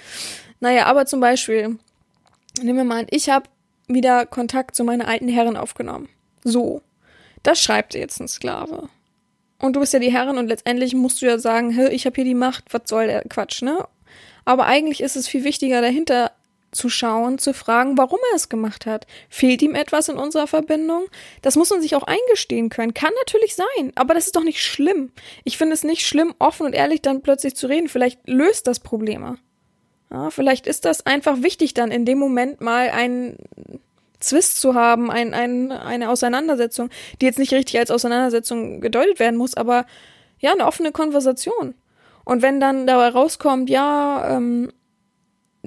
[0.61, 1.79] Naja, aber zum Beispiel,
[2.63, 3.49] nehmen wir mal an, ich habe
[3.89, 6.09] wieder Kontakt zu meiner alten Herren aufgenommen.
[6.45, 6.83] So.
[7.43, 8.89] Das schreibt jetzt ein Sklave.
[9.61, 12.15] Und du bist ja die Herrin und letztendlich musst du ja sagen, hey, ich habe
[12.15, 13.87] hier die Macht, was soll der Quatsch, ne?
[14.45, 16.33] Aber eigentlich ist es viel wichtiger dahinter
[16.71, 19.07] zu schauen, zu fragen, warum er es gemacht hat.
[19.29, 21.07] Fehlt ihm etwas in unserer Verbindung?
[21.43, 22.95] Das muss man sich auch eingestehen können.
[22.95, 25.11] Kann natürlich sein, aber das ist doch nicht schlimm.
[25.45, 27.89] Ich finde es nicht schlimm, offen und ehrlich dann plötzlich zu reden.
[27.89, 29.39] Vielleicht löst das Probleme.
[30.11, 33.37] Ja, vielleicht ist das einfach wichtig, dann in dem Moment mal ein
[34.21, 39.37] Zwist zu haben, ein, ein, eine Auseinandersetzung, die jetzt nicht richtig als Auseinandersetzung gedeutet werden
[39.37, 39.87] muss, aber
[40.39, 41.75] ja, eine offene Konversation.
[42.25, 44.73] Und wenn dann dabei rauskommt, ja, ähm,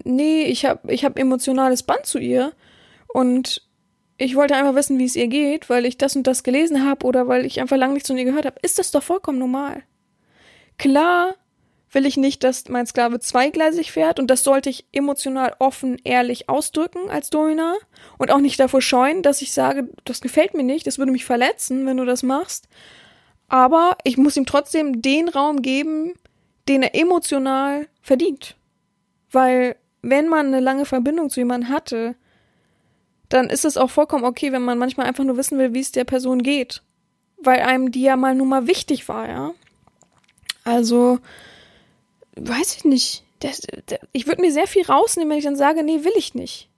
[0.04, 2.54] nee, ich habe ich hab emotionales Band zu ihr
[3.08, 3.68] und
[4.18, 7.06] ich wollte einfach wissen, wie es ihr geht, weil ich das und das gelesen habe
[7.08, 9.84] oder weil ich einfach lange nichts von ihr gehört habe, ist das doch vollkommen normal.
[10.78, 11.36] Klar
[11.92, 16.48] will ich nicht, dass mein Sklave zweigleisig fährt und das sollte ich emotional offen, ehrlich
[16.50, 17.76] ausdrücken als Domina
[18.18, 21.26] und auch nicht davor scheuen, dass ich sage, das gefällt mir nicht, das würde mich
[21.26, 22.68] verletzen, wenn du das machst.
[23.50, 26.14] Aber ich muss ihm trotzdem den Raum geben,
[26.70, 28.56] den er emotional verdient.
[29.30, 32.16] Weil wenn man eine lange Verbindung zu jemandem hatte,
[33.28, 35.92] dann ist es auch vollkommen okay, wenn man manchmal einfach nur wissen will, wie es
[35.92, 36.82] der Person geht.
[37.38, 39.52] Weil einem die ja mal nur mal wichtig war, ja.
[40.64, 41.20] Also,
[42.36, 43.24] weiß ich nicht.
[43.40, 46.36] Das, das, ich würde mir sehr viel rausnehmen, wenn ich dann sage, nee, will ich
[46.36, 46.70] nicht.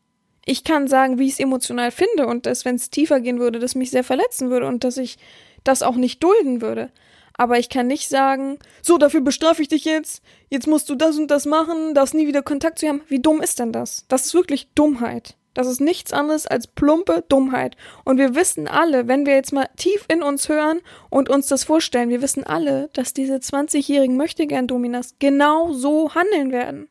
[0.46, 3.60] Ich kann sagen, wie ich es emotional finde und dass, wenn es tiefer gehen würde,
[3.60, 5.18] das mich sehr verletzen würde und dass ich
[5.64, 6.92] das auch nicht dulden würde.
[7.36, 11.18] Aber ich kann nicht sagen, so, dafür bestrafe ich dich jetzt, jetzt musst du das
[11.18, 13.02] und das machen, darfst nie wieder Kontakt zu haben.
[13.08, 14.06] Wie dumm ist denn das?
[14.08, 15.36] Das ist wirklich Dummheit.
[15.54, 17.78] Das ist nichts anderes als plumpe Dummheit.
[18.04, 21.64] Und wir wissen alle, wenn wir jetzt mal tief in uns hören und uns das
[21.64, 26.90] vorstellen, wir wissen alle, dass diese 20-jährigen Möchtegern-Dominas genau so handeln werden.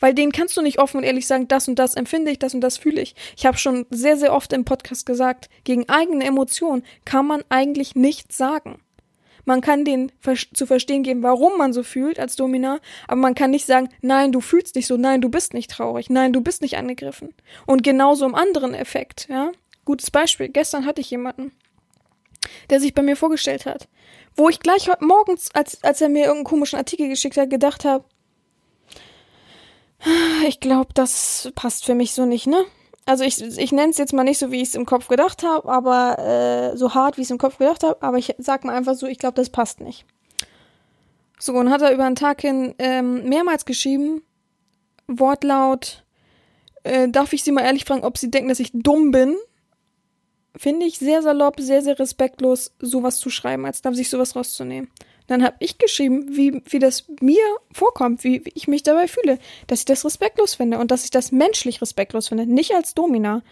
[0.00, 2.54] Weil denen kannst du nicht offen und ehrlich sagen, das und das empfinde ich, das
[2.54, 3.14] und das fühle ich.
[3.36, 7.94] Ich habe schon sehr, sehr oft im Podcast gesagt, gegen eigene Emotionen kann man eigentlich
[7.94, 8.80] nichts sagen.
[9.44, 10.12] Man kann denen
[10.54, 14.32] zu verstehen geben, warum man so fühlt als Domina, aber man kann nicht sagen, nein,
[14.32, 17.34] du fühlst dich so, nein, du bist nicht traurig, nein, du bist nicht angegriffen.
[17.66, 19.52] Und genauso im anderen Effekt, ja.
[19.84, 20.48] Gutes Beispiel.
[20.48, 21.52] Gestern hatte ich jemanden,
[22.68, 23.88] der sich bei mir vorgestellt hat,
[24.36, 27.84] wo ich gleich heute morgens, als, als er mir irgendeinen komischen Artikel geschickt hat, gedacht
[27.84, 28.04] habe,
[30.46, 32.64] ich glaube, das passt für mich so nicht, ne?
[33.10, 35.42] Also ich, ich nenne es jetzt mal nicht so, wie ich es im Kopf gedacht
[35.42, 38.64] habe, aber äh, so hart, wie ich es im Kopf gedacht habe, aber ich sag
[38.64, 40.06] mal einfach so, ich glaube, das passt nicht.
[41.40, 44.22] So, und hat er über einen Tag hin ähm, mehrmals geschrieben,
[45.08, 46.04] Wortlaut,
[46.84, 49.36] äh, darf ich Sie mal ehrlich fragen, ob Sie denken, dass ich dumm bin?
[50.56, 54.88] Finde ich sehr salopp, sehr, sehr respektlos, sowas zu schreiben, als darf sich sowas rauszunehmen.
[55.30, 59.38] Dann habe ich geschrieben, wie, wie das mir vorkommt, wie, wie ich mich dabei fühle,
[59.68, 63.44] dass ich das respektlos finde und dass ich das menschlich respektlos finde, nicht als Domina.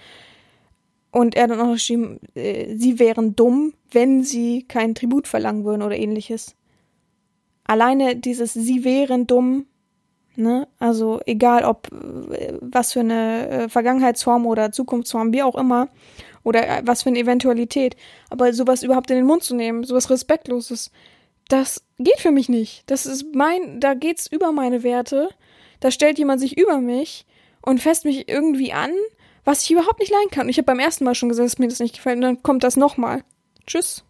[1.13, 5.83] Und er dann auch geschrieben, äh, sie wären dumm, wenn sie keinen Tribut verlangen würden
[5.83, 6.57] oder ähnliches.
[7.63, 9.67] Alleine dieses sie wären dumm,
[10.35, 11.93] ne, also egal ob
[12.33, 15.87] äh, was für eine äh, Vergangenheitsform oder Zukunftsform, wie auch immer,
[16.43, 17.95] oder äh, was für eine Eventualität,
[18.31, 20.91] aber sowas überhaupt in den Mund zu nehmen, sowas Respektloses,
[21.49, 22.85] das geht für mich nicht.
[22.87, 25.31] Das ist mein, da geht's über meine Werte.
[25.81, 27.27] Da stellt jemand sich über mich
[27.63, 28.93] und fässt mich irgendwie an,
[29.45, 30.49] was ich überhaupt nicht leiden kann.
[30.49, 32.65] ich habe beim ersten Mal schon gesagt, dass mir das nicht gefällt und dann kommt
[32.65, 33.25] das nochmal.
[33.67, 34.05] Tschüss.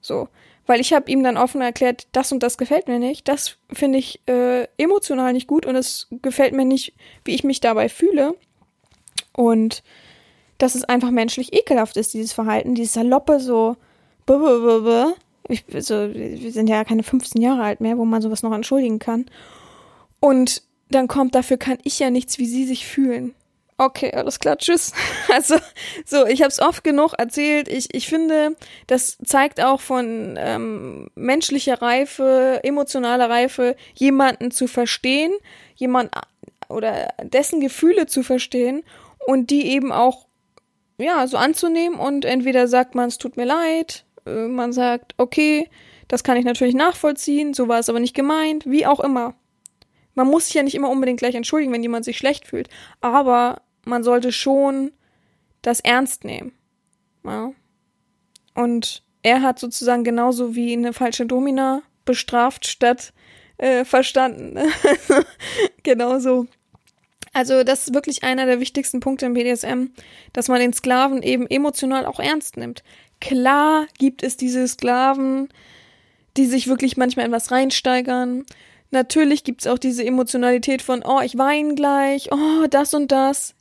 [0.00, 0.28] So.
[0.66, 3.26] Weil ich habe ihm dann offen erklärt, das und das gefällt mir nicht.
[3.26, 7.60] Das finde ich äh, emotional nicht gut und es gefällt mir nicht, wie ich mich
[7.60, 8.36] dabei fühle.
[9.32, 9.82] Und
[10.58, 13.76] dass es einfach menschlich ekelhaft ist, dieses Verhalten, dieses Saloppe, so
[15.48, 18.98] ich, so, wir sind ja keine 15 Jahre alt mehr, wo man sowas noch entschuldigen
[18.98, 19.26] kann.
[20.20, 23.34] Und dann kommt, dafür kann ich ja nichts, wie sie sich fühlen.
[23.78, 24.92] Okay, alles klar, tschüss.
[25.32, 25.56] Also,
[26.04, 27.68] so, ich habe es oft genug erzählt.
[27.68, 35.32] Ich, ich finde, das zeigt auch von ähm, menschlicher Reife, emotionaler Reife, jemanden zu verstehen,
[35.74, 36.12] jemand
[36.68, 38.82] oder dessen Gefühle zu verstehen
[39.26, 40.26] und die eben auch
[40.98, 45.68] ja so anzunehmen und entweder sagt man, es tut mir leid, äh, man sagt, okay,
[46.08, 49.34] das kann ich natürlich nachvollziehen, so war es aber nicht gemeint, wie auch immer.
[50.14, 52.68] Man muss sich ja nicht immer unbedingt gleich entschuldigen, wenn jemand sich schlecht fühlt,
[53.00, 54.92] aber man sollte schon
[55.62, 56.52] das ernst nehmen.
[57.24, 57.52] Ja.
[58.54, 63.12] Und er hat sozusagen genauso wie eine falsche Domina bestraft statt
[63.58, 64.58] äh, verstanden.
[65.82, 66.46] genauso.
[67.32, 69.86] Also das ist wirklich einer der wichtigsten Punkte im BDSM,
[70.32, 72.82] dass man den Sklaven eben emotional auch ernst nimmt.
[73.22, 75.48] Klar gibt es diese Sklaven,
[76.36, 78.44] die sich wirklich manchmal in was reinsteigern.
[78.90, 83.54] Natürlich gibt es auch diese Emotionalität von, oh, ich weine gleich, oh, das und das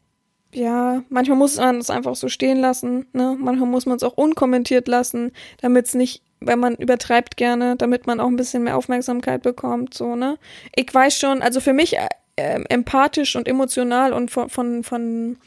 [0.54, 3.38] ja, manchmal muss man es einfach so stehen lassen, ne?
[3.40, 8.08] Manchmal muss man es auch unkommentiert lassen, damit es nicht, weil man übertreibt gerne, damit
[8.08, 10.38] man auch ein bisschen mehr Aufmerksamkeit bekommt, so, ne?
[10.76, 15.38] Ich weiß schon, also für mich äh, äh, empathisch und emotional und von, von, von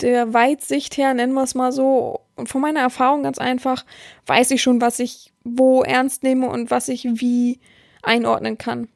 [0.00, 3.84] der Weitsicht her, nennen wir es mal so, und von meiner Erfahrung ganz einfach,
[4.26, 7.60] weiß ich schon, was ich wo ernst nehme und was ich wie
[8.02, 8.88] einordnen kann.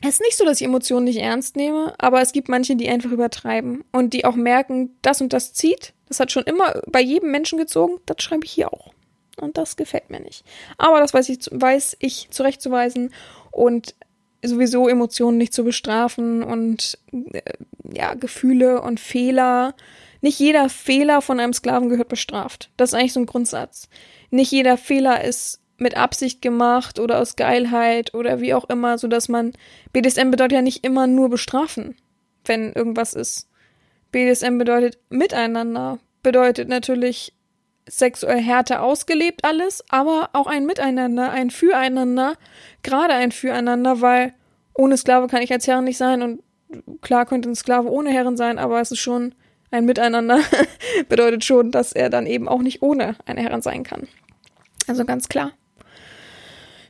[0.00, 2.88] Es ist nicht so, dass ich Emotionen nicht ernst nehme, aber es gibt manche, die
[2.88, 5.94] einfach übertreiben und die auch merken, das und das zieht.
[6.08, 8.92] Das hat schon immer bei jedem Menschen gezogen, das schreibe ich hier auch.
[9.40, 10.44] Und das gefällt mir nicht.
[10.78, 13.12] Aber das weiß ich, weiß ich zurechtzuweisen
[13.50, 13.94] und
[14.44, 17.40] sowieso Emotionen nicht zu bestrafen und äh,
[17.90, 19.74] ja, Gefühle und Fehler.
[20.24, 22.70] Nicht jeder Fehler von einem Sklaven gehört bestraft.
[22.78, 23.90] Das ist eigentlich so ein Grundsatz.
[24.30, 29.06] Nicht jeder Fehler ist mit Absicht gemacht oder aus Geilheit oder wie auch immer, so
[29.06, 29.52] dass man
[29.92, 31.94] BDSM bedeutet ja nicht immer nur bestrafen,
[32.46, 33.50] wenn irgendwas ist.
[34.12, 37.34] BDSM bedeutet miteinander, bedeutet natürlich
[37.86, 42.38] sexuell Härte ausgelebt alles, aber auch ein Miteinander, ein Füreinander,
[42.82, 44.32] gerade ein Füreinander, weil
[44.72, 46.42] ohne Sklave kann ich als Herrin nicht sein und
[47.02, 49.34] klar könnte ein Sklave ohne Herren sein, aber es ist schon
[49.74, 50.40] ein Miteinander,
[51.08, 54.08] bedeutet schon, dass er dann eben auch nicht ohne eine Herrin sein kann.
[54.86, 55.52] Also ganz klar.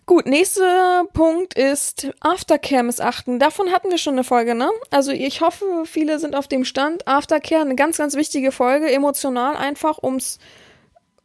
[0.06, 3.38] Gut, nächster Punkt ist Aftercare missachten.
[3.38, 4.68] Davon hatten wir schon eine Folge, ne?
[4.90, 7.08] Also ich hoffe, viele sind auf dem Stand.
[7.08, 10.38] Aftercare, eine ganz, ganz wichtige Folge, emotional einfach, ums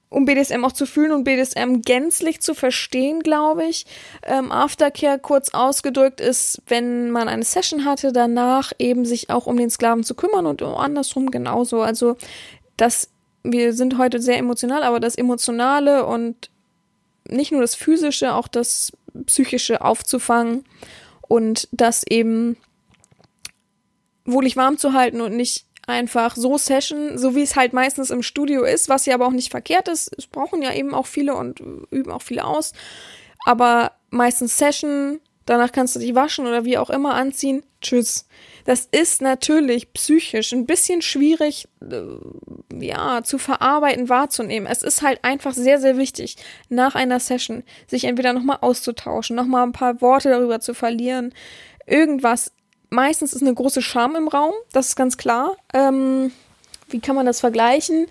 [0.10, 3.86] um BDSM auch zu fühlen und BDSM gänzlich zu verstehen, glaube ich.
[4.24, 9.58] Ähm, Aftercare kurz ausgedrückt ist, wenn man eine Session hatte, danach eben sich auch um
[9.58, 11.82] den Sklaven zu kümmern und andersrum genauso.
[11.82, 12.18] Also
[12.76, 13.10] das,
[13.44, 16.50] wir sind heute sehr emotional, aber das Emotionale und
[17.28, 18.92] nicht nur das Physische, auch das
[19.28, 20.64] Psychische aufzufangen
[21.28, 22.58] und das eben
[24.26, 28.24] wohlig warm zu halten und nicht einfach so Session, so wie es halt meistens im
[28.24, 30.12] Studio ist, was ja aber auch nicht verkehrt ist.
[30.18, 32.74] Es brauchen ja eben auch viele und üben auch viele aus.
[33.46, 37.64] Aber meistens Session, danach kannst du dich waschen oder wie auch immer anziehen.
[37.82, 38.28] Tschüss.
[38.66, 44.68] Das ist natürlich psychisch ein bisschen schwierig, äh, ja, zu verarbeiten, wahrzunehmen.
[44.70, 46.36] Es ist halt einfach sehr, sehr wichtig,
[46.68, 51.34] nach einer Session sich entweder nochmal auszutauschen, nochmal ein paar Worte darüber zu verlieren,
[51.88, 52.52] irgendwas.
[52.90, 55.56] Meistens ist eine große Scham im Raum, das ist ganz klar.
[55.74, 56.32] Ähm,
[56.90, 58.08] wie kann man das vergleichen?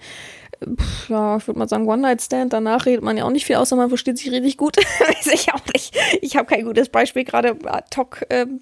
[0.61, 2.53] Puh, ja, ich würde mal sagen One-Night-Stand.
[2.53, 4.77] Danach redet man ja auch nicht viel, außer man versteht sich richtig gut.
[4.99, 5.97] Weiß ich auch nicht.
[6.21, 8.61] Ich habe kein gutes Beispiel gerade ad hoc ähm,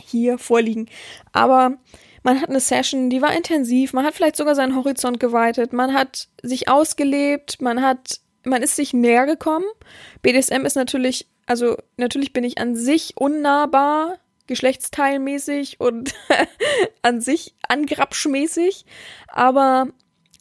[0.00, 0.88] hier vorliegen.
[1.32, 1.78] Aber
[2.22, 5.92] man hat eine Session, die war intensiv, man hat vielleicht sogar seinen Horizont geweitet, man
[5.92, 9.66] hat sich ausgelebt, man hat, man ist sich näher gekommen.
[10.22, 16.14] BDSM ist natürlich, also natürlich bin ich an sich unnahbar, geschlechtsteilmäßig und
[17.02, 18.84] an sich angrapschmäßig,
[19.28, 19.88] aber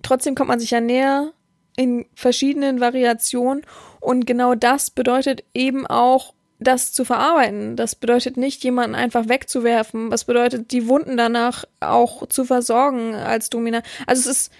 [0.02, 1.34] trotzdem kommt man sich ja näher
[1.76, 3.66] in verschiedenen Variationen
[4.00, 7.76] und genau das bedeutet eben auch das zu verarbeiten.
[7.76, 10.10] Das bedeutet nicht, jemanden einfach wegzuwerfen.
[10.10, 13.82] Das bedeutet, die Wunden danach auch zu versorgen als Domina.
[14.08, 14.54] Also es ist,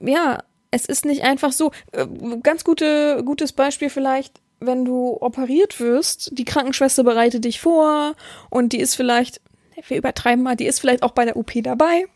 [0.00, 1.72] ja, es ist nicht einfach so.
[1.92, 2.06] Äh,
[2.42, 8.14] ganz gute, gutes Beispiel vielleicht, wenn du operiert wirst, die Krankenschwester bereitet dich vor
[8.50, 9.40] und die ist vielleicht,
[9.88, 12.06] wir übertreiben mal, die ist vielleicht auch bei der OP dabei.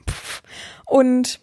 [0.87, 1.41] Und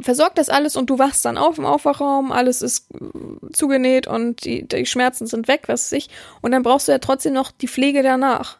[0.00, 4.44] versorgt das alles und du wachst dann auf im Aufwachraum, alles ist äh, zugenäht und
[4.44, 6.08] die, die Schmerzen sind weg, was weiß ich.
[6.40, 8.58] Und dann brauchst du ja trotzdem noch die Pflege danach.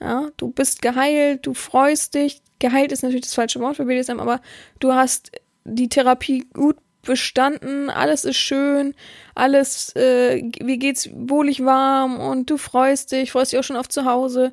[0.00, 2.42] Ja, du bist geheilt, du freust dich.
[2.58, 4.40] Geheilt ist natürlich das falsche Wort für BDSM, aber
[4.80, 5.30] du hast
[5.64, 8.94] die Therapie gut bestanden, alles ist schön,
[9.34, 13.88] alles, äh, wie geht's wohlig warm und du freust dich, freust dich auch schon auf
[13.88, 14.52] zu Hause.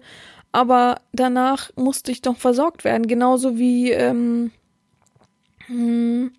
[0.52, 3.08] aber danach musste ich doch versorgt werden.
[3.08, 4.52] Genauso wie ähm,
[5.68, 6.32] hm,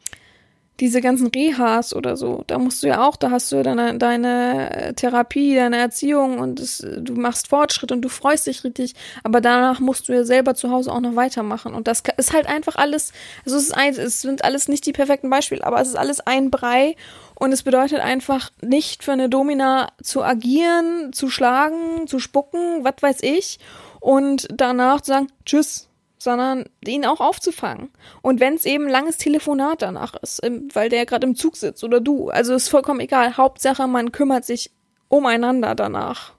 [0.81, 4.95] diese ganzen Rehas oder so, da musst du ja auch, da hast du deine, deine
[4.97, 9.81] Therapie, deine Erziehung und es, du machst Fortschritt und du freust dich richtig, aber danach
[9.81, 11.75] musst du ja selber zu Hause auch noch weitermachen.
[11.75, 13.12] Und das ist halt einfach alles,
[13.45, 16.21] also es ist ein, es sind alles nicht die perfekten Beispiele, aber es ist alles
[16.21, 16.97] ein Brei
[17.35, 22.95] und es bedeutet einfach nicht für eine Domina zu agieren, zu schlagen, zu spucken, was
[23.01, 23.59] weiß ich
[24.01, 25.89] und danach zu sagen, tschüss,
[26.20, 27.88] sondern ihn auch aufzufangen.
[28.20, 30.42] Und wenn es eben ein langes Telefonat danach ist,
[30.74, 33.38] weil der gerade im Zug sitzt oder du, also ist vollkommen egal.
[33.38, 34.70] Hauptsache, man kümmert sich
[35.09, 36.35] umeinander danach.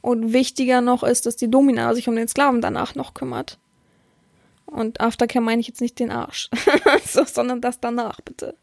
[0.00, 3.58] Und wichtiger noch ist, dass die Domina sich um den Sklaven danach noch kümmert.
[4.66, 6.50] Und Aftercare meine ich jetzt nicht den Arsch,
[7.06, 8.56] so, sondern das danach, bitte.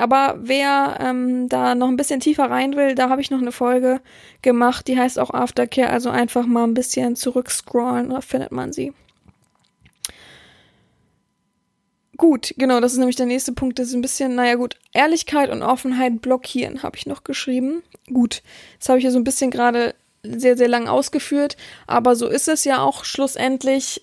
[0.00, 3.52] Aber wer ähm, da noch ein bisschen tiefer rein will, da habe ich noch eine
[3.52, 4.00] Folge
[4.42, 8.92] gemacht, die heißt auch Aftercare, also einfach mal ein bisschen zurückscrollen, da findet man sie.
[12.16, 15.50] Gut, genau, das ist nämlich der nächste Punkt, das ist ein bisschen, naja gut, Ehrlichkeit
[15.50, 17.82] und Offenheit blockieren, habe ich noch geschrieben.
[18.12, 18.42] Gut,
[18.78, 22.48] das habe ich ja so ein bisschen gerade sehr, sehr lang ausgeführt, aber so ist
[22.48, 24.02] es ja auch schlussendlich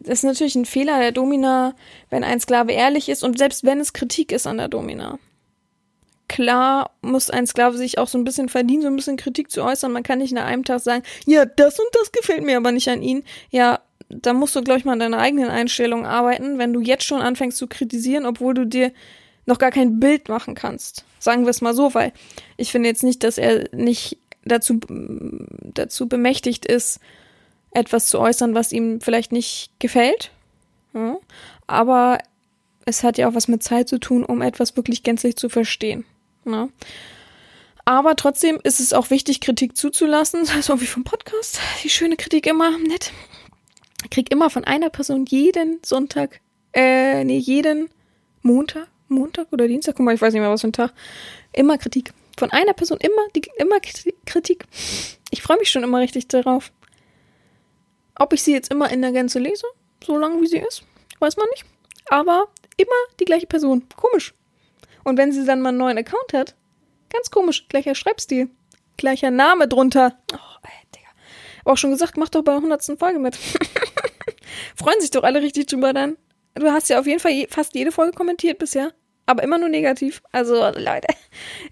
[0.00, 1.74] das ist natürlich ein Fehler der Domina,
[2.10, 5.18] wenn ein Sklave ehrlich ist und selbst wenn es Kritik ist an der Domina.
[6.28, 9.62] Klar muss ein Sklave sich auch so ein bisschen verdienen, so ein bisschen Kritik zu
[9.62, 9.90] äußern.
[9.90, 12.88] Man kann nicht nach einem Tag sagen, ja, das und das gefällt mir aber nicht
[12.88, 13.24] an ihn.
[13.50, 17.04] Ja, da musst du, glaube ich, mal an deiner eigenen Einstellung arbeiten, wenn du jetzt
[17.04, 18.92] schon anfängst zu kritisieren, obwohl du dir
[19.46, 21.04] noch gar kein Bild machen kannst.
[21.18, 22.12] Sagen wir es mal so, weil
[22.56, 27.00] ich finde jetzt nicht, dass er nicht dazu, dazu bemächtigt ist,
[27.72, 30.30] etwas zu äußern, was ihm vielleicht nicht gefällt.
[30.92, 31.16] Ja,
[31.66, 32.18] aber
[32.84, 36.04] es hat ja auch was mit Zeit zu tun, um etwas wirklich gänzlich zu verstehen.
[36.44, 36.68] Ja.
[37.84, 41.60] Aber trotzdem ist es auch wichtig, Kritik zuzulassen, so wie vom Podcast.
[41.82, 43.12] Die schöne Kritik immer nett.
[44.04, 46.40] Ich krieg immer von einer Person jeden Sonntag,
[46.72, 47.90] äh, nee, jeden
[48.42, 50.92] Montag, Montag oder Dienstag, guck mal, ich weiß nicht mehr, was für ein Tag,
[51.52, 52.12] immer Kritik.
[52.38, 53.76] Von einer Person immer, die, immer
[54.24, 54.64] Kritik.
[55.30, 56.72] Ich freue mich schon immer richtig darauf.
[58.20, 59.66] Ob ich sie jetzt immer in der Gänze lese,
[60.04, 60.82] so lange wie sie ist,
[61.20, 61.64] weiß man nicht.
[62.10, 63.86] Aber immer die gleiche Person.
[63.96, 64.34] Komisch.
[65.04, 66.54] Und wenn sie dann mal einen neuen Account hat,
[67.10, 68.50] ganz komisch, gleicher Schreibstil,
[68.98, 70.18] gleicher Name drunter.
[70.34, 71.08] Oh, ey, Digga.
[71.64, 72.98] Auch schon gesagt, mach doch bei der 100.
[72.98, 73.36] Folge mit.
[74.76, 76.18] Freuen sich doch alle richtig drüber dann.
[76.56, 78.92] Du hast ja auf jeden Fall je, fast jede Folge kommentiert bisher.
[79.24, 80.22] Aber immer nur negativ.
[80.30, 81.08] Also, Leute,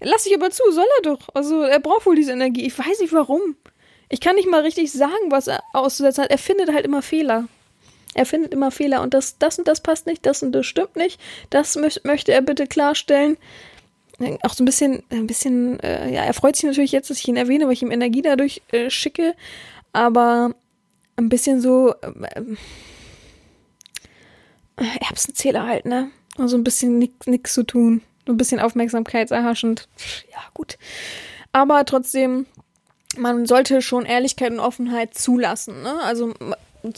[0.01, 1.29] lass dich aber zu, soll er doch.
[1.35, 2.65] Also, er braucht wohl diese Energie.
[2.65, 3.55] Ich weiß nicht warum.
[4.09, 6.31] Ich kann nicht mal richtig sagen, was er auszusetzen hat.
[6.31, 7.47] Er findet halt immer Fehler.
[8.15, 10.95] Er findet immer Fehler und das, das und das passt nicht, das und das stimmt
[10.95, 11.21] nicht.
[11.51, 13.37] Das mö möchte er bitte klarstellen.
[14.41, 17.27] Auch so ein bisschen, ein bisschen, äh, ja, er freut sich natürlich jetzt, dass ich
[17.27, 19.35] ihn erwähne, weil ich ihm Energie dadurch äh, schicke.
[19.93, 20.55] Aber
[21.15, 22.55] ein bisschen so äh,
[25.07, 26.09] Erbsenzähler halt, ne?
[26.37, 28.01] Also ein bisschen nichts zu tun.
[28.25, 29.87] So ein bisschen aufmerksamkeitserhaschend.
[30.31, 30.77] Ja, gut.
[31.51, 32.45] Aber trotzdem
[33.17, 35.81] man sollte schon Ehrlichkeit und Offenheit zulassen.
[35.81, 36.01] Ne?
[36.03, 36.33] Also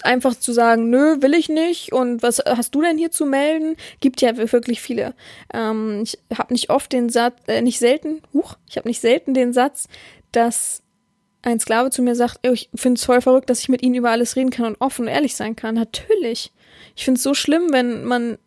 [0.04, 3.78] einfach zu sagen, nö, will ich nicht und was hast du denn hier zu melden?
[4.00, 5.14] Gibt ja wirklich viele.
[5.54, 9.34] Ähm, ich habe nicht oft den Satz, äh, nicht selten, huch, ich habe nicht selten
[9.34, 9.88] den Satz,
[10.32, 10.84] dass
[11.42, 14.12] ein Sklave zu mir sagt, ich finde es voll verrückt, dass ich mit ihnen über
[14.12, 15.74] alles reden kann und offen und ehrlich sein kann.
[15.76, 16.52] Natürlich.
[16.96, 18.38] Ich finde es so schlimm, wenn man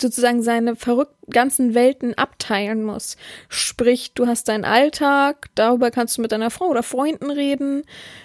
[0.00, 3.16] sozusagen seine verrückten ganzen Welten abteilen muss.
[3.48, 7.82] Sprich, du hast deinen Alltag, darüber kannst du mit deiner Frau oder Freunden reden,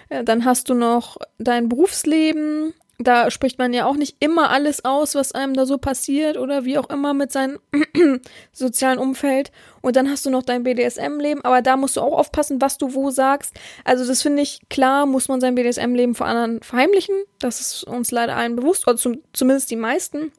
[0.10, 4.86] äh, dann hast du noch dein Berufsleben, da spricht man ja auch nicht immer alles
[4.86, 7.60] aus, was einem da so passiert oder wie auch immer mit seinem
[8.52, 9.52] sozialen Umfeld.
[9.82, 12.94] Und dann hast du noch dein BDSM-Leben, aber da musst du auch aufpassen, was du
[12.94, 13.60] wo sagst.
[13.84, 17.16] Also das finde ich, klar muss man sein BDSM-Leben vor anderen verheimlichen.
[17.40, 20.32] Das ist uns leider allen bewusst, oder zum, zumindest die meisten.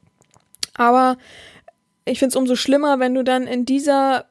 [0.74, 1.16] Aber
[2.04, 4.26] ich finde es umso schlimmer, wenn du dann in dieser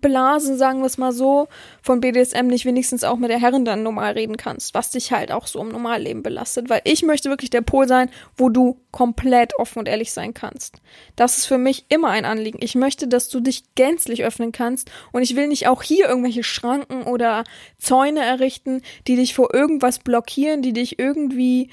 [0.00, 1.48] Blase, sagen wir es mal so,
[1.82, 5.32] von BDSM nicht wenigstens auch mit der Herrin dann normal reden kannst, was dich halt
[5.32, 6.70] auch so im Normalleben belastet.
[6.70, 10.76] Weil ich möchte wirklich der Pol sein, wo du komplett offen und ehrlich sein kannst.
[11.16, 12.58] Das ist für mich immer ein Anliegen.
[12.62, 16.44] Ich möchte, dass du dich gänzlich öffnen kannst und ich will nicht auch hier irgendwelche
[16.44, 17.44] Schranken oder
[17.78, 21.70] Zäune errichten, die dich vor irgendwas blockieren, die dich irgendwie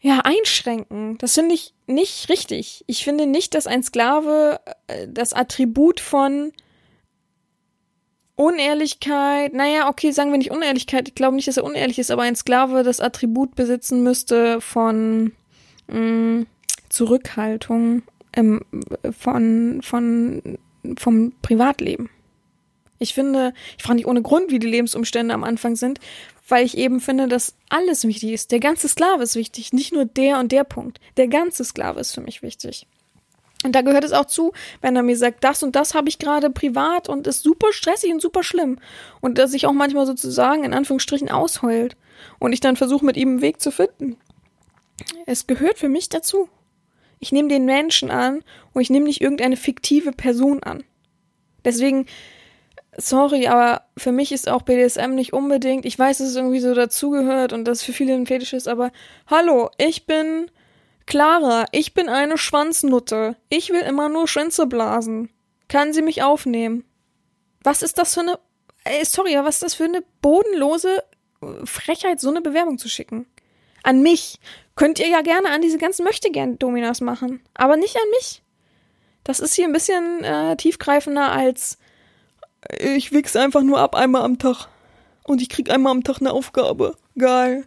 [0.00, 1.16] ja, einschränken.
[1.18, 2.84] Das finde ich nicht richtig.
[2.86, 6.52] Ich finde nicht, dass ein Sklave äh, das Attribut von
[8.36, 12.22] Unehrlichkeit, naja, okay, sagen wir nicht Unehrlichkeit, ich glaube nicht, dass er unehrlich ist, aber
[12.22, 15.32] ein Sklave das Attribut besitzen müsste von
[15.86, 16.46] mh, mm,
[16.88, 18.60] Zurückhaltung, ähm,
[19.16, 20.58] von, von,
[20.96, 22.10] vom Privatleben.
[23.04, 26.00] Ich finde, ich frage nicht ohne Grund, wie die Lebensumstände am Anfang sind,
[26.48, 28.50] weil ich eben finde, dass alles wichtig ist.
[28.50, 31.00] Der ganze Sklave ist wichtig, nicht nur der und der Punkt.
[31.18, 32.86] Der ganze Sklave ist für mich wichtig.
[33.62, 36.18] Und da gehört es auch zu, wenn er mir sagt, das und das habe ich
[36.18, 38.78] gerade privat und ist super stressig und super schlimm.
[39.20, 41.96] Und dass ich auch manchmal sozusagen in Anführungsstrichen ausheult.
[42.38, 44.16] Und ich dann versuche, mit ihm einen Weg zu finden.
[45.26, 46.48] Es gehört für mich dazu.
[47.18, 48.42] Ich nehme den Menschen an
[48.72, 50.84] und ich nehme nicht irgendeine fiktive Person an.
[51.64, 52.06] Deswegen,
[52.96, 56.74] sorry, aber für mich ist auch BDSM nicht unbedingt, ich weiß, dass es irgendwie so
[56.74, 58.92] dazugehört und dass für viele ein Fetisch ist, aber
[59.26, 60.50] hallo, ich bin
[61.06, 63.36] Clara, ich bin eine Schwanznutte.
[63.48, 65.30] Ich will immer nur Schwänze blasen.
[65.68, 66.84] Kann sie mich aufnehmen?
[67.62, 68.38] Was ist das für eine.
[68.84, 71.02] Ey, sorry, aber was ist das für eine bodenlose
[71.64, 73.26] Frechheit, so eine Bewerbung zu schicken?
[73.82, 74.38] An mich.
[74.76, 77.42] Könnt ihr ja gerne an diese ganzen Möchtegern-Dominas machen.
[77.54, 78.42] Aber nicht an mich.
[79.24, 81.78] Das ist hier ein bisschen äh, tiefgreifender als
[82.78, 84.68] ich wichs einfach nur ab einmal am Tag.
[85.24, 86.96] Und ich krieg einmal am Tag eine Aufgabe.
[87.16, 87.64] Geil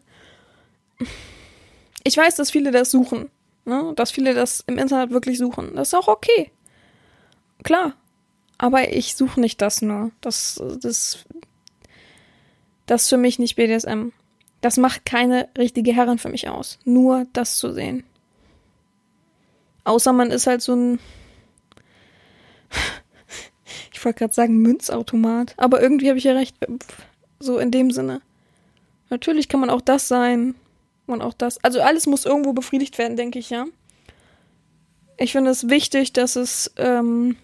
[2.07, 3.29] ich weiß, dass viele das suchen.
[3.65, 3.93] Ne?
[3.95, 5.75] Dass viele das im Internet wirklich suchen.
[5.75, 6.51] Das ist auch okay.
[7.63, 7.93] Klar.
[8.57, 10.11] Aber ich suche nicht das nur.
[10.21, 11.25] Das, das,
[12.85, 14.09] das ist für mich nicht BDSM.
[14.61, 16.79] Das macht keine richtige Herrin für mich aus.
[16.85, 18.03] Nur das zu sehen.
[19.83, 20.99] Außer man ist halt so ein.
[24.07, 25.53] Wollte gerade sagen Münzautomat.
[25.57, 26.55] Aber irgendwie habe ich ja recht.
[27.41, 28.21] So in dem Sinne.
[29.09, 30.55] Natürlich kann man auch das sein.
[31.07, 31.61] Und auch das.
[31.61, 33.65] Also alles muss irgendwo befriedigt werden, denke ich, ja.
[35.17, 36.71] Ich finde es wichtig, dass es.
[36.77, 37.35] Ähm,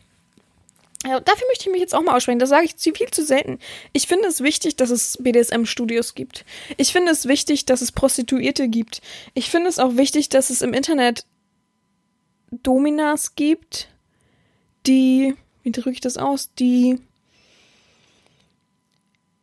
[1.05, 2.39] ja, dafür möchte ich mich jetzt auch mal aussprechen.
[2.39, 3.59] Das sage ich viel zu selten.
[3.91, 6.45] Ich finde es wichtig, dass es BDSM-Studios gibt.
[6.77, 9.01] Ich finde es wichtig, dass es Prostituierte gibt.
[9.33, 11.25] Ich finde es auch wichtig, dass es im Internet
[12.51, 13.89] Dominas gibt,
[14.87, 16.99] die, wie drücke ich das aus, die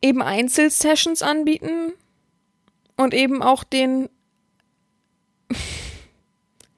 [0.01, 1.93] eben Einzelsessions anbieten,
[3.01, 4.09] und eben auch den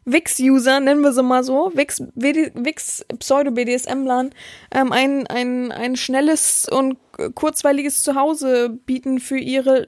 [0.06, 4.32] Wix-User, nennen wir sie mal so, Wix, Wix Pseudo-BDSM-Lan,
[4.72, 6.98] ähm, ein, ein, ein schnelles und
[7.36, 9.88] kurzweiliges Zuhause bieten für ihre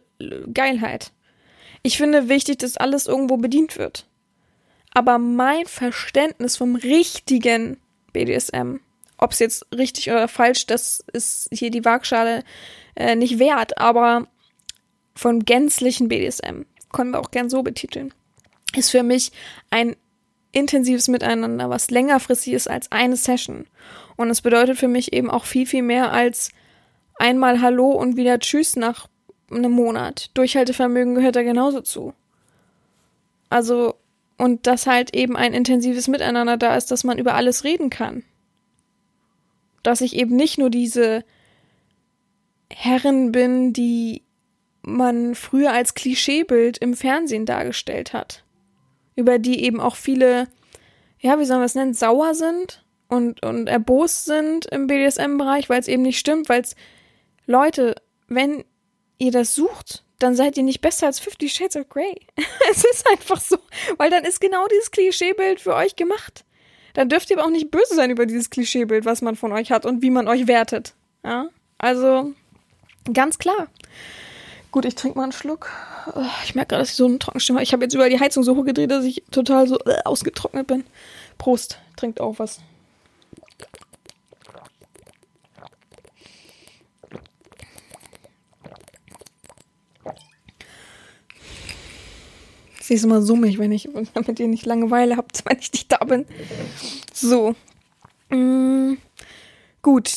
[0.54, 1.12] Geilheit.
[1.84, 4.08] Ich finde wichtig, dass alles irgendwo bedient wird.
[4.94, 7.78] Aber mein Verständnis vom richtigen
[8.14, 8.80] BDSM,
[9.18, 12.44] ob es jetzt richtig oder falsch, das ist hier die Waagschale
[12.96, 14.28] äh, nicht wert, aber
[15.16, 18.14] von gänzlichen BDSM, können wir auch gern so betiteln,
[18.76, 19.32] ist für mich
[19.70, 19.96] ein
[20.52, 23.68] intensives Miteinander, was längerfristig ist als eine Session.
[24.16, 26.50] Und es bedeutet für mich eben auch viel, viel mehr als
[27.18, 29.08] einmal Hallo und wieder Tschüss nach
[29.52, 30.32] einem Monat.
[30.34, 32.14] Durchhaltevermögen gehört da genauso zu.
[33.50, 33.96] Also,
[34.38, 38.24] und dass halt eben ein intensives Miteinander da ist, dass man über alles reden kann.
[39.86, 41.24] Dass ich eben nicht nur diese
[42.72, 44.24] Herrin bin, die
[44.82, 48.44] man früher als Klischeebild im Fernsehen dargestellt hat.
[49.16, 50.48] Über die eben auch viele,
[51.20, 55.80] ja, wie sollen wir es nennen, sauer sind und, und erbost sind im BDSM-Bereich, weil
[55.80, 56.76] es eben nicht stimmt, weil es,
[57.46, 57.96] Leute,
[58.28, 58.64] wenn
[59.18, 62.16] ihr das sucht, dann seid ihr nicht besser als Fifty Shades of Grey.
[62.72, 63.58] es ist einfach so,
[63.98, 66.46] weil dann ist genau dieses Klischeebild für euch gemacht.
[66.96, 69.72] Dann dürft ihr aber auch nicht böse sein über dieses Klischeebild, was man von euch
[69.72, 70.94] hat und wie man euch wertet.
[71.24, 72.32] Ja, also
[73.14, 73.68] ganz klar.
[74.72, 75.70] Gut, ich trinke mal einen Schluck.
[76.44, 77.64] Ich merke gerade, dass ich so eine Trockenstimme habe.
[77.64, 80.84] Ich habe jetzt über die Heizung so hochgedreht, dass ich total so äh, ausgetrocknet bin.
[81.38, 82.60] Prost, trinkt auch was.
[92.86, 95.98] Sie ist immer summig, wenn ich, damit ihr nicht Langeweile habt, wenn ich nicht da
[96.06, 96.26] bin.
[97.12, 97.56] So.
[98.30, 98.98] Mm,
[99.82, 100.12] gut.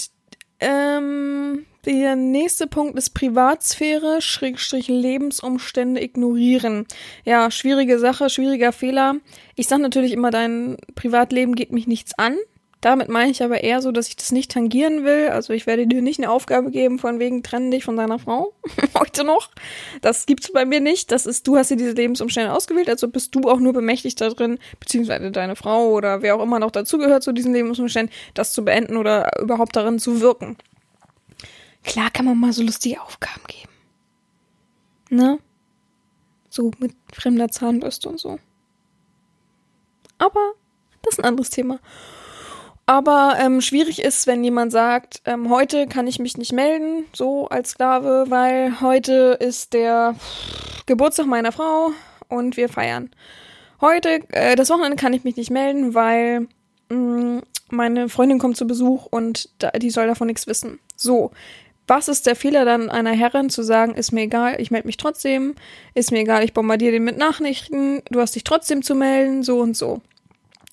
[0.61, 6.87] Ähm, der nächste Punkt ist Privatsphäre, Schrägstrich Lebensumstände ignorieren.
[7.25, 9.15] Ja, schwierige Sache, schwieriger Fehler.
[9.55, 12.37] Ich sag natürlich immer, dein Privatleben geht mich nichts an.
[12.81, 15.31] Damit meine ich aber eher so, dass ich das nicht tangieren will.
[15.31, 18.55] Also ich werde dir nicht eine Aufgabe geben, von wegen trennen dich von deiner Frau.
[18.99, 19.51] Heute noch.
[20.01, 21.11] Das gibt's bei mir nicht.
[21.11, 24.29] Das ist, du hast dir diese Lebensumstände ausgewählt, also bist du auch nur bemächtigt da
[24.29, 28.65] drin, beziehungsweise deine Frau oder wer auch immer noch dazugehört zu diesen Lebensumständen, das zu
[28.65, 30.57] beenden oder überhaupt darin zu wirken.
[31.83, 33.73] Klar kann man mal so lustige Aufgaben geben.
[35.11, 35.39] Ne?
[36.49, 38.39] So mit fremder Zahnbürste und so.
[40.19, 40.53] Aber
[41.03, 41.81] das ist ein anderes Thema.
[42.89, 47.47] Aber ähm, schwierig ist, wenn jemand sagt, ähm, heute kann ich mich nicht melden, so
[47.49, 50.15] als Sklave, weil heute ist der
[50.87, 51.91] Geburtstag meiner Frau
[52.29, 53.11] und wir feiern.
[53.83, 56.49] Heute, äh, das Wochenende kann ich mich nicht melden, weil
[56.89, 60.79] mh, mm, meine Freundin kommt zu Besuch und da, die soll davon nichts wissen.
[60.97, 61.31] So,
[61.87, 64.97] was ist der Fehler dann einer Herrin zu sagen, ist mir egal, ich melde mich
[64.97, 65.57] trotzdem,
[65.93, 69.61] ist mir egal, ich bombardiere den mit Nachrichten, du hast dich trotzdem zu melden, so
[69.61, 70.01] und so.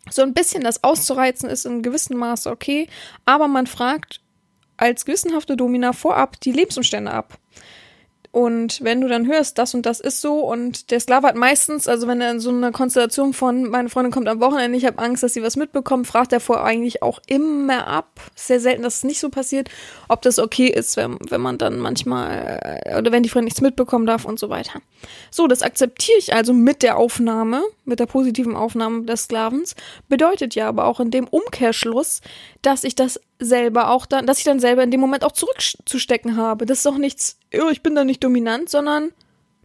[0.10, 2.88] So ein bisschen das auszureizen ist in gewissem Maße okay,
[3.26, 4.22] aber man fragt
[4.78, 7.40] als gewissenhafte Domina vorab die Lebensumstände ab.
[8.36, 11.88] Und wenn du dann hörst, das und das ist so und der Sklave hat meistens,
[11.88, 15.00] also wenn er in so einer Konstellation von, meine Freundin kommt am Wochenende, ich habe
[15.00, 18.20] Angst, dass sie was mitbekommt, fragt er vorher eigentlich auch immer ab.
[18.36, 19.70] Sehr selten, dass es nicht so passiert,
[20.10, 23.62] ob das okay ist, wenn, wenn man dann manchmal, äh, oder wenn die Freundin nichts
[23.62, 24.82] mitbekommen darf und so weiter.
[25.32, 29.76] So, das akzeptiere ich also mit der Aufnahme, mit der positiven Aufnahme des Sklavens,
[30.10, 32.22] bedeutet ja aber auch in dem Umkehrschluss,
[32.62, 36.38] dass ich das selber auch dann, dass ich dann selber in dem Moment auch zurückzustecken
[36.38, 36.66] habe.
[36.66, 39.12] Das ist auch nichts, oh, ich bin da nicht dominant, sondern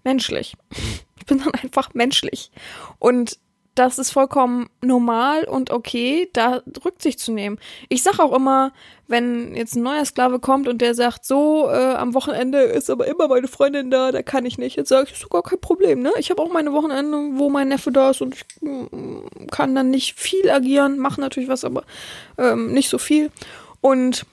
[0.04, 0.56] menschlich.
[1.20, 2.50] Ich bin dann einfach menschlich.
[2.98, 3.38] Und
[3.74, 7.58] das ist vollkommen normal und okay, da Rücksicht zu nehmen.
[7.88, 8.72] Ich sage auch immer,
[9.06, 13.06] wenn jetzt ein neuer Sklave kommt und der sagt, so, äh, am Wochenende ist aber
[13.06, 14.76] immer meine Freundin da, da kann ich nicht.
[14.76, 16.12] Jetzt sage ich, ist gar kein Problem, ne?
[16.18, 19.90] Ich habe auch meine Wochenende, wo mein Neffe da ist und ich mm, kann dann
[19.90, 21.84] nicht viel agieren, mache natürlich was, aber
[22.38, 23.30] ähm, nicht so viel.
[23.80, 24.26] Und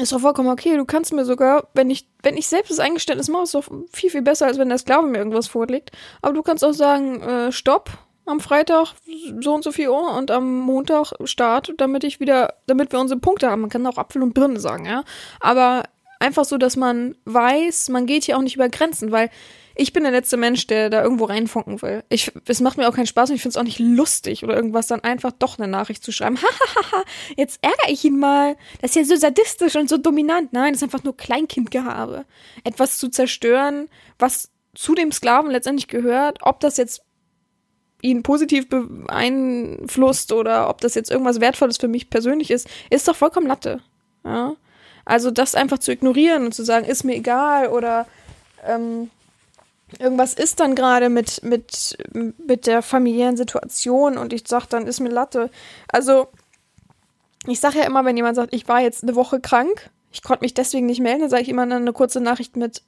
[0.00, 0.76] ist doch vollkommen okay.
[0.76, 4.10] Du kannst mir sogar, wenn ich, wenn ich selbst das Eingeständnis mache, ist doch viel,
[4.10, 5.92] viel besser, als wenn der Sklave mir irgendwas vorlegt.
[6.20, 7.90] Aber du kannst auch sagen, äh, stopp,
[8.26, 8.94] am Freitag
[9.40, 13.20] so und so viel Uhr und am Montag Start, damit ich wieder, damit wir unsere
[13.20, 13.62] Punkte haben.
[13.62, 15.04] Man kann auch Apfel und Birne sagen, ja.
[15.40, 15.84] Aber
[16.20, 19.30] einfach so, dass man weiß, man geht hier auch nicht über Grenzen, weil
[19.76, 22.04] ich bin der letzte Mensch, der da irgendwo reinfunken will.
[22.08, 24.54] Ich, es macht mir auch keinen Spaß und ich finde es auch nicht lustig oder
[24.54, 26.38] irgendwas dann einfach doch eine Nachricht zu schreiben.
[26.76, 27.04] Hahaha,
[27.36, 28.56] jetzt ärgere ich ihn mal.
[28.80, 30.52] Das ist ja so sadistisch und so dominant.
[30.52, 32.24] Nein, das ist einfach nur Kleinkindgehabe.
[32.62, 37.02] Etwas zu zerstören, was zu dem Sklaven letztendlich gehört, ob das jetzt
[38.04, 43.16] ihn positiv beeinflusst oder ob das jetzt irgendwas Wertvolles für mich persönlich ist, ist doch
[43.16, 43.80] vollkommen Latte.
[44.24, 44.56] Ja?
[45.06, 48.06] Also das einfach zu ignorieren und zu sagen, ist mir egal oder
[48.66, 49.10] ähm,
[49.98, 55.00] irgendwas ist dann gerade mit, mit, mit der familiären Situation und ich sage dann, ist
[55.00, 55.50] mir Latte.
[55.88, 56.28] Also
[57.46, 60.44] ich sage ja immer, wenn jemand sagt, ich war jetzt eine Woche krank, ich konnte
[60.44, 62.82] mich deswegen nicht melden, dann sage ich immer eine kurze Nachricht mit,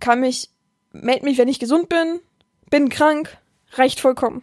[0.00, 0.48] kann mich,
[0.92, 2.20] meld mich, wenn ich gesund bin,
[2.70, 3.38] bin krank,
[3.72, 4.42] reicht vollkommen.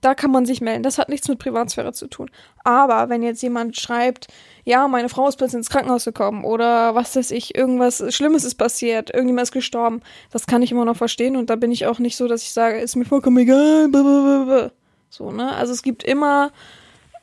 [0.00, 0.82] Da kann man sich melden.
[0.82, 2.30] Das hat nichts mit Privatsphäre zu tun.
[2.62, 4.26] Aber wenn jetzt jemand schreibt,
[4.64, 8.56] ja, meine Frau ist plötzlich ins Krankenhaus gekommen oder was weiß ich, irgendwas Schlimmes ist
[8.56, 12.00] passiert, irgendjemand ist gestorben, das kann ich immer noch verstehen und da bin ich auch
[12.00, 13.88] nicht so, dass ich sage, ist mir vollkommen egal.
[13.88, 14.72] Blablabla.
[15.08, 15.54] So, ne?
[15.54, 16.52] Also es gibt immer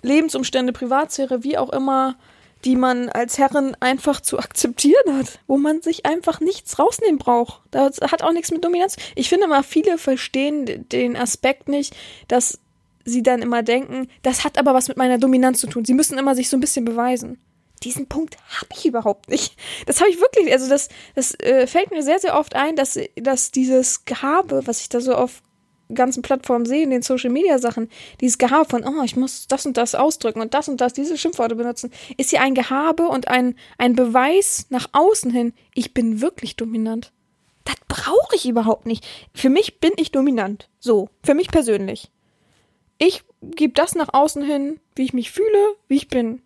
[0.02, 2.16] Lebensumstände, Privatsphäre, wie auch immer,
[2.66, 7.62] die man als Herrin einfach zu akzeptieren hat, wo man sich einfach nichts rausnehmen braucht.
[7.72, 8.98] Das hat auch nichts mit Dominanz.
[9.16, 11.96] Ich finde mal, viele verstehen den Aspekt nicht,
[12.28, 12.60] dass
[13.04, 15.86] sie dann immer denken, das hat aber was mit meiner Dominanz zu tun.
[15.86, 17.40] Sie müssen immer sich so ein bisschen beweisen.
[17.84, 19.56] Diesen Punkt habe ich überhaupt nicht.
[19.88, 23.00] Das habe ich wirklich, also das, das äh, fällt mir sehr, sehr oft ein, dass,
[23.16, 25.42] dass dieses Gehabe, was ich da so auf
[25.94, 27.90] ganzen Plattformen sehe, in den Social Media Sachen,
[28.20, 31.18] dieses Gehabe von, oh, ich muss das und das ausdrücken und das und das, diese
[31.18, 36.22] Schimpfworte benutzen, ist hier ein Gehabe und ein, ein Beweis nach außen hin, ich bin
[36.22, 37.12] wirklich dominant.
[37.64, 39.06] Das brauche ich überhaupt nicht.
[39.34, 40.70] Für mich bin ich dominant.
[40.80, 42.10] So, für mich persönlich.
[42.98, 46.42] Ich gebe das nach außen hin, wie ich mich fühle, wie ich bin.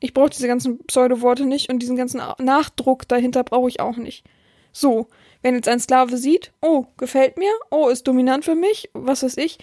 [0.00, 4.24] Ich brauche diese ganzen Pseudo-Worte nicht und diesen ganzen Nachdruck dahinter brauche ich auch nicht.
[4.72, 5.06] So,
[5.42, 9.36] wenn jetzt ein Sklave sieht, oh, gefällt mir, oh, ist dominant für mich, was weiß
[9.36, 9.58] ich,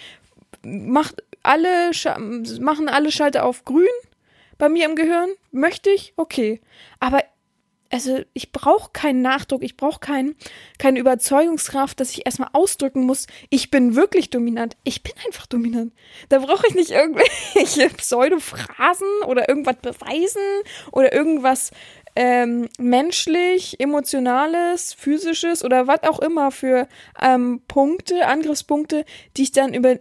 [0.63, 1.91] macht alle,
[2.59, 3.87] machen alle Schalter auf grün
[4.57, 6.61] bei mir im Gehirn, möchte ich, okay.
[6.99, 7.23] Aber
[7.91, 10.35] also ich brauche keinen Nachdruck, ich brauche kein,
[10.77, 14.77] keine Überzeugungskraft, dass ich erstmal ausdrücken muss, ich bin wirklich dominant.
[14.83, 15.93] Ich bin einfach dominant.
[16.29, 20.41] Da brauche ich nicht irgendwelche Pseudophrasen oder irgendwas beweisen
[20.91, 21.71] oder irgendwas
[22.15, 26.87] ähm, menschlich, emotionales, physisches oder was auch immer für
[27.21, 29.05] ähm, Punkte, Angriffspunkte,
[29.37, 29.97] die ich dann über,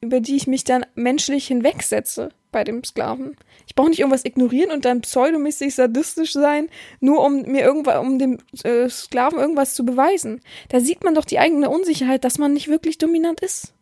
[0.00, 3.36] über die ich mich dann menschlich hinwegsetze bei dem Sklaven.
[3.66, 6.68] Ich brauche nicht irgendwas ignorieren und dann pseudomäßig sadistisch sein,
[7.00, 10.40] nur um mir irgendwas, um dem äh, Sklaven irgendwas zu beweisen.
[10.68, 13.74] Da sieht man doch die eigene Unsicherheit, dass man nicht wirklich dominant ist.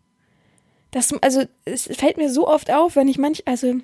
[0.91, 3.77] Das, also, es fällt mir so oft auf, wenn ich manch, also,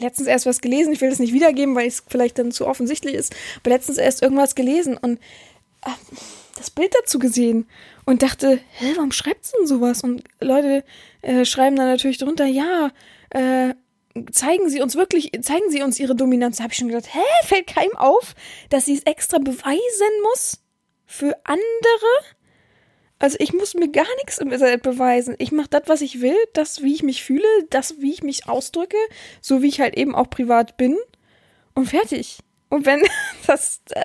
[0.00, 3.14] letztens erst was gelesen, ich will das nicht wiedergeben, weil es vielleicht dann zu offensichtlich
[3.14, 5.18] ist, aber letztens erst irgendwas gelesen und
[5.84, 5.90] äh,
[6.56, 7.66] das Bild dazu gesehen
[8.04, 10.02] und dachte, hä, warum schreibt sie denn sowas?
[10.02, 10.84] Und Leute
[11.22, 12.90] äh, schreiben dann natürlich drunter, ja,
[13.30, 13.74] äh,
[14.32, 16.56] zeigen sie uns wirklich, zeigen sie uns ihre Dominanz.
[16.56, 18.34] Da habe ich schon gedacht, hä, fällt keinem auf,
[18.70, 20.58] dass sie es extra beweisen muss
[21.06, 21.58] für andere?
[23.18, 25.34] Also ich muss mir gar nichts im Internet beweisen.
[25.38, 28.48] Ich mache das, was ich will, das, wie ich mich fühle, das, wie ich mich
[28.48, 28.96] ausdrücke,
[29.40, 30.96] so wie ich halt eben auch privat bin
[31.74, 32.38] und fertig.
[32.68, 33.02] Und wenn
[33.46, 34.04] das, äh,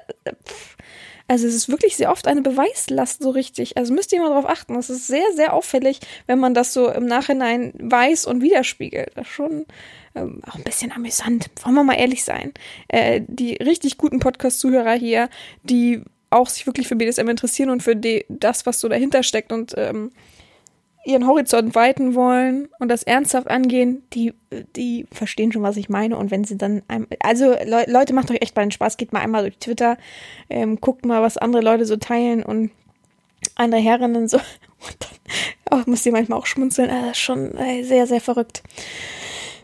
[1.27, 3.77] also es ist wirklich sehr oft eine Beweislast so richtig.
[3.77, 4.73] Also müsst ihr mal darauf achten.
[4.73, 9.11] Das ist sehr, sehr auffällig, wenn man das so im Nachhinein weiß und widerspiegelt.
[9.15, 9.65] Das ist schon
[10.15, 11.49] ähm, auch ein bisschen amüsant.
[11.63, 12.53] Wollen wir mal ehrlich sein.
[12.87, 15.29] Äh, die richtig guten Podcast-Zuhörer hier,
[15.63, 16.03] die
[16.33, 19.73] auch sich wirklich für BDSM interessieren und für die, das, was so dahinter steckt und
[19.77, 20.11] ähm,
[21.05, 24.33] ihren Horizont weiten wollen und das ernsthaft angehen, die,
[24.75, 26.17] die verstehen schon, was ich meine.
[26.17, 29.11] Und wenn sie dann, einem, also Le Leute, macht euch echt mal einen Spaß, geht
[29.11, 29.97] mal einmal durch Twitter,
[30.49, 32.71] ähm, guckt mal, was andere Leute so teilen und
[33.55, 34.37] andere Herrinnen so.
[34.85, 36.89] Und dann oh, müsst ihr manchmal auch schmunzeln.
[36.89, 38.63] Ah, das ist schon äh, sehr, sehr verrückt.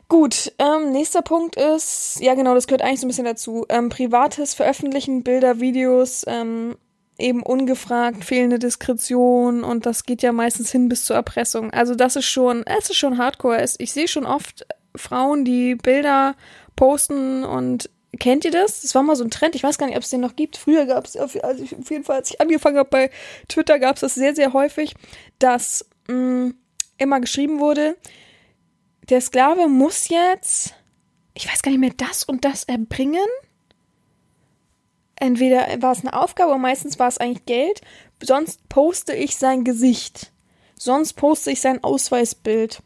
[0.09, 3.67] Gut, ähm, nächster Punkt ist, ja genau, das gehört eigentlich so ein bisschen dazu.
[3.69, 6.75] Ähm, privates Veröffentlichen, Bilder, Videos, ähm,
[7.19, 11.69] eben ungefragt, fehlende Diskretion und das geht ja meistens hin bis zur Erpressung.
[11.71, 13.63] Also das ist schon, es ist schon hardcore.
[13.77, 16.35] Ich sehe schon oft Frauen, die Bilder
[16.75, 18.81] posten und kennt ihr das?
[18.81, 19.53] Das war mal so ein Trend.
[19.53, 20.57] Ich weiß gar nicht, ob es den noch gibt.
[20.57, 23.11] Früher gab es, also auf jeden Fall, als ich angefangen habe bei
[23.47, 24.95] Twitter, gab es das sehr, sehr häufig,
[25.37, 26.55] dass mh, mm,
[26.97, 27.95] immer geschrieben wurde,
[29.09, 30.73] der Sklave muss jetzt,
[31.33, 33.27] ich weiß gar nicht mehr, das und das erbringen.
[35.15, 37.81] Entweder war es eine Aufgabe, aber meistens war es eigentlich Geld.
[38.21, 40.31] Sonst poste ich sein Gesicht.
[40.75, 42.81] Sonst poste ich sein Ausweisbild.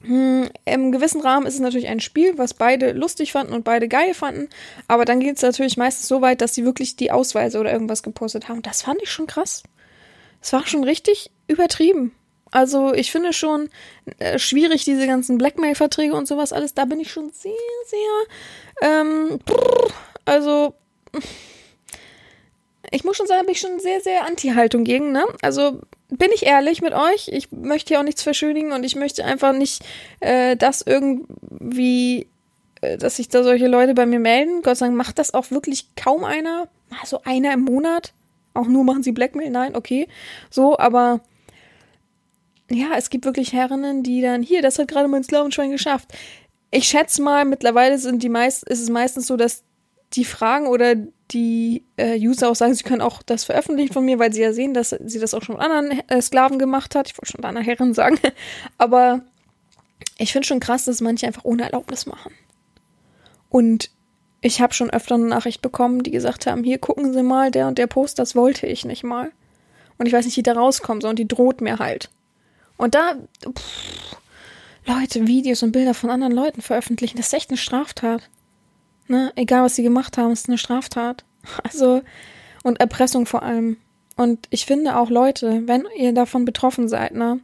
[0.00, 3.86] Hm, Im gewissen Rahmen ist es natürlich ein Spiel, was beide lustig fanden und beide
[3.86, 4.48] geil fanden.
[4.88, 8.02] Aber dann geht es natürlich meistens so weit, dass sie wirklich die Ausweise oder irgendwas
[8.02, 8.62] gepostet haben.
[8.62, 9.62] Das fand ich schon krass.
[10.40, 12.12] Es war schon richtig übertrieben.
[12.52, 13.70] Also ich finde schon
[14.18, 16.74] äh, schwierig, diese ganzen Blackmail-Verträge und sowas alles.
[16.74, 17.52] Da bin ich schon sehr,
[17.86, 19.38] sehr, ähm,
[20.24, 20.74] also
[22.90, 25.24] ich muss schon sagen, bin ich schon sehr, sehr Anti-Haltung gegen, ne?
[25.40, 25.80] Also
[26.10, 27.28] bin ich ehrlich mit euch.
[27.28, 29.82] Ich möchte hier auch nichts verschönigen und ich möchte einfach nicht,
[30.20, 32.26] äh, dass irgendwie,
[32.82, 34.60] äh, dass sich da solche Leute bei mir melden.
[34.62, 36.68] Gott sei Dank macht das auch wirklich kaum einer.
[37.00, 38.12] Also einer im Monat.
[38.52, 40.06] Auch nur machen sie Blackmail, nein, okay.
[40.50, 41.20] So, aber
[42.72, 46.12] ja, es gibt wirklich Herrinnen, die dann, hier, das hat gerade mein Sklavenschwein geschafft.
[46.70, 49.62] Ich schätze mal, mittlerweile sind die meist, ist es meistens so, dass
[50.14, 50.94] die Fragen oder
[51.30, 54.52] die äh, User auch sagen, sie können auch das veröffentlichen von mir, weil sie ja
[54.52, 57.08] sehen, dass sie das auch schon mit anderen äh, Sklaven gemacht hat.
[57.08, 58.18] Ich wollte schon mit einer Herren sagen.
[58.78, 59.22] Aber
[60.18, 62.32] ich finde schon krass, dass manche einfach ohne Erlaubnis machen.
[63.48, 63.90] Und
[64.40, 67.68] ich habe schon öfter eine Nachricht bekommen, die gesagt haben, hier gucken Sie mal, der
[67.68, 69.30] und der Post, das wollte ich nicht mal.
[69.98, 72.10] Und ich weiß nicht, wie da rauskommt, sondern die droht mir halt.
[72.82, 73.14] Und da,
[73.44, 74.16] pff,
[74.86, 78.28] Leute, Videos und Bilder von anderen Leuten veröffentlichen, das ist echt eine Straftat.
[79.06, 79.32] Ne?
[79.36, 81.24] Egal, was sie gemacht haben, ist eine Straftat.
[81.62, 82.02] Also,
[82.64, 83.76] und Erpressung vor allem.
[84.16, 87.38] Und ich finde auch Leute, wenn ihr davon betroffen seid, ne,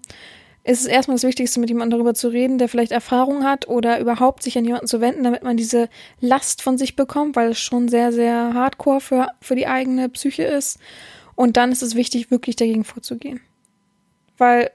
[0.65, 4.01] ist es erstmal das Wichtigste, mit jemandem darüber zu reden, der vielleicht Erfahrung hat oder
[4.01, 5.89] überhaupt sich an jemanden zu wenden, damit man diese
[6.21, 10.43] Last von sich bekommt, weil es schon sehr, sehr hardcore für, für die eigene Psyche
[10.43, 10.81] ist.
[11.37, 13.41] Und dann ist es wichtig, wirklich dagegen vorzugehen.
[14.37, 14.73] Weil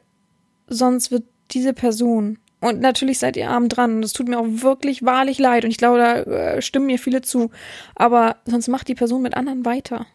[0.67, 4.47] sonst wird diese Person, und natürlich seid ihr arm dran, und es tut mir auch
[4.47, 7.51] wirklich wahrlich leid, und ich glaube, da äh, stimmen mir viele zu,
[7.95, 10.05] aber sonst macht die Person mit anderen weiter.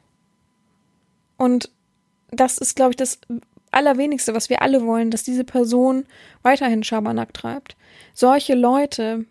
[1.37, 1.71] Und
[2.31, 3.21] das ist, glaube ich, das
[3.71, 6.07] Allerwenigste, was wir alle wollen, dass diese Person
[6.43, 7.77] weiterhin Schabernack treibt.
[8.15, 9.27] Solche Leute,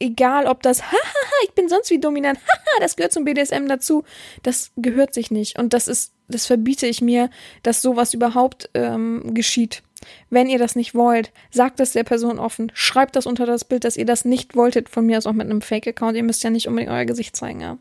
[0.00, 4.04] egal ob das, hahaha, ich bin sonst wie dominant, haha, das gehört zum BDSM dazu,
[4.42, 5.58] das gehört sich nicht.
[5.58, 7.30] Und das ist, das verbiete ich mir,
[7.62, 9.82] dass sowas überhaupt ähm, geschieht.
[10.30, 12.70] Wenn ihr das nicht wollt, sagt es der Person offen.
[12.74, 15.46] Schreibt das unter das Bild, dass ihr das nicht wolltet, von mir aus auch mit
[15.46, 16.16] einem Fake-Account.
[16.16, 17.78] Ihr müsst ja nicht unbedingt euer Gesicht zeigen, ja.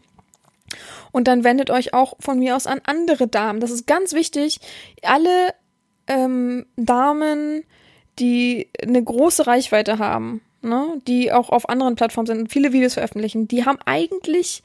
[1.11, 3.59] Und dann wendet euch auch von mir aus an andere Damen.
[3.59, 4.59] Das ist ganz wichtig.
[5.01, 5.53] Alle
[6.07, 7.63] ähm, Damen,
[8.20, 12.95] die eine große Reichweite haben, ne, die auch auf anderen Plattformen sind und viele Videos
[12.95, 14.63] veröffentlichen, die haben eigentlich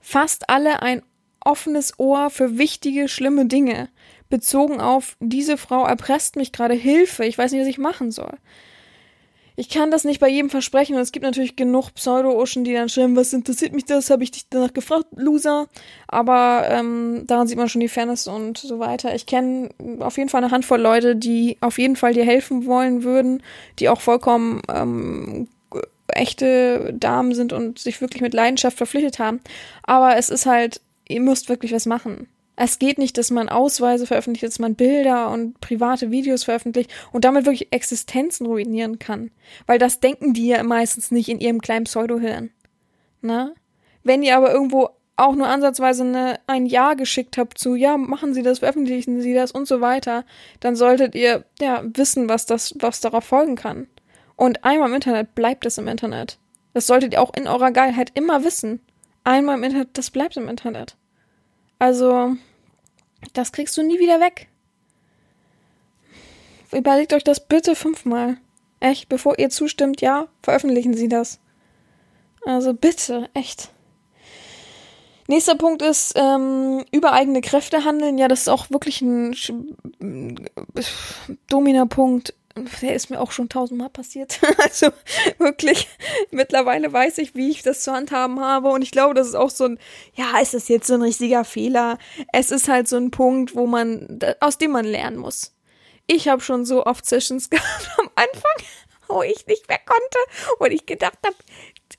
[0.00, 1.02] fast alle ein
[1.40, 3.88] offenes Ohr für wichtige, schlimme Dinge
[4.28, 8.34] bezogen auf, diese Frau erpresst mich gerade Hilfe, ich weiß nicht, was ich machen soll.
[9.58, 12.90] Ich kann das nicht bei jedem versprechen und es gibt natürlich genug Pseudo-Oschen, die dann
[12.90, 15.66] schreiben, was interessiert mich das, habe ich dich danach gefragt, Loser.
[16.08, 19.14] Aber ähm, daran sieht man schon die Fairness und so weiter.
[19.14, 19.70] Ich kenne
[20.00, 23.42] auf jeden Fall eine Handvoll Leute, die auf jeden Fall dir helfen wollen würden,
[23.78, 25.48] die auch vollkommen ähm,
[26.08, 29.40] echte Damen sind und sich wirklich mit Leidenschaft verpflichtet haben.
[29.84, 32.28] Aber es ist halt, ihr müsst wirklich was machen.
[32.56, 37.24] Es geht nicht, dass man Ausweise veröffentlicht, dass man Bilder und private Videos veröffentlicht und
[37.24, 39.30] damit wirklich Existenzen ruinieren kann.
[39.66, 42.50] Weil das denken die ja meistens nicht in ihrem kleinen Pseudo-Hirn.
[43.20, 43.52] Na?
[44.02, 48.34] Wenn ihr aber irgendwo auch nur ansatzweise eine, ein Ja geschickt habt zu, ja, machen
[48.34, 50.24] Sie das, veröffentlichen Sie das und so weiter,
[50.60, 53.86] dann solltet ihr ja wissen, was das, was darauf folgen kann.
[54.36, 56.38] Und einmal im Internet bleibt es im Internet.
[56.74, 58.80] Das solltet ihr auch in eurer Geilheit immer wissen.
[59.24, 60.96] Einmal im Internet, das bleibt im Internet.
[61.78, 62.36] Also,
[63.32, 64.48] das kriegst du nie wieder weg.
[66.72, 68.38] Überlegt euch das bitte fünfmal.
[68.80, 71.40] Echt, bevor ihr zustimmt, ja, veröffentlichen Sie das.
[72.44, 73.70] Also bitte, echt.
[75.28, 78.16] Nächster Punkt ist, ähm, über eigene Kräfte handeln.
[78.18, 79.34] Ja, das ist auch wirklich ein
[81.48, 82.34] Domina-Punkt.
[82.80, 84.40] Der ist mir auch schon tausendmal passiert.
[84.62, 84.88] also
[85.38, 85.88] wirklich,
[86.30, 88.70] mittlerweile weiß ich, wie ich das zu handhaben habe.
[88.70, 89.78] Und ich glaube, das ist auch so ein,
[90.14, 91.98] ja, ist das jetzt so ein richtiger Fehler?
[92.32, 95.54] Es ist halt so ein Punkt, wo man, aus dem man lernen muss.
[96.06, 98.66] Ich habe schon so oft Sessions gehabt am Anfang,
[99.08, 100.18] wo ich nicht mehr konnte
[100.58, 101.36] und ich gedacht habe,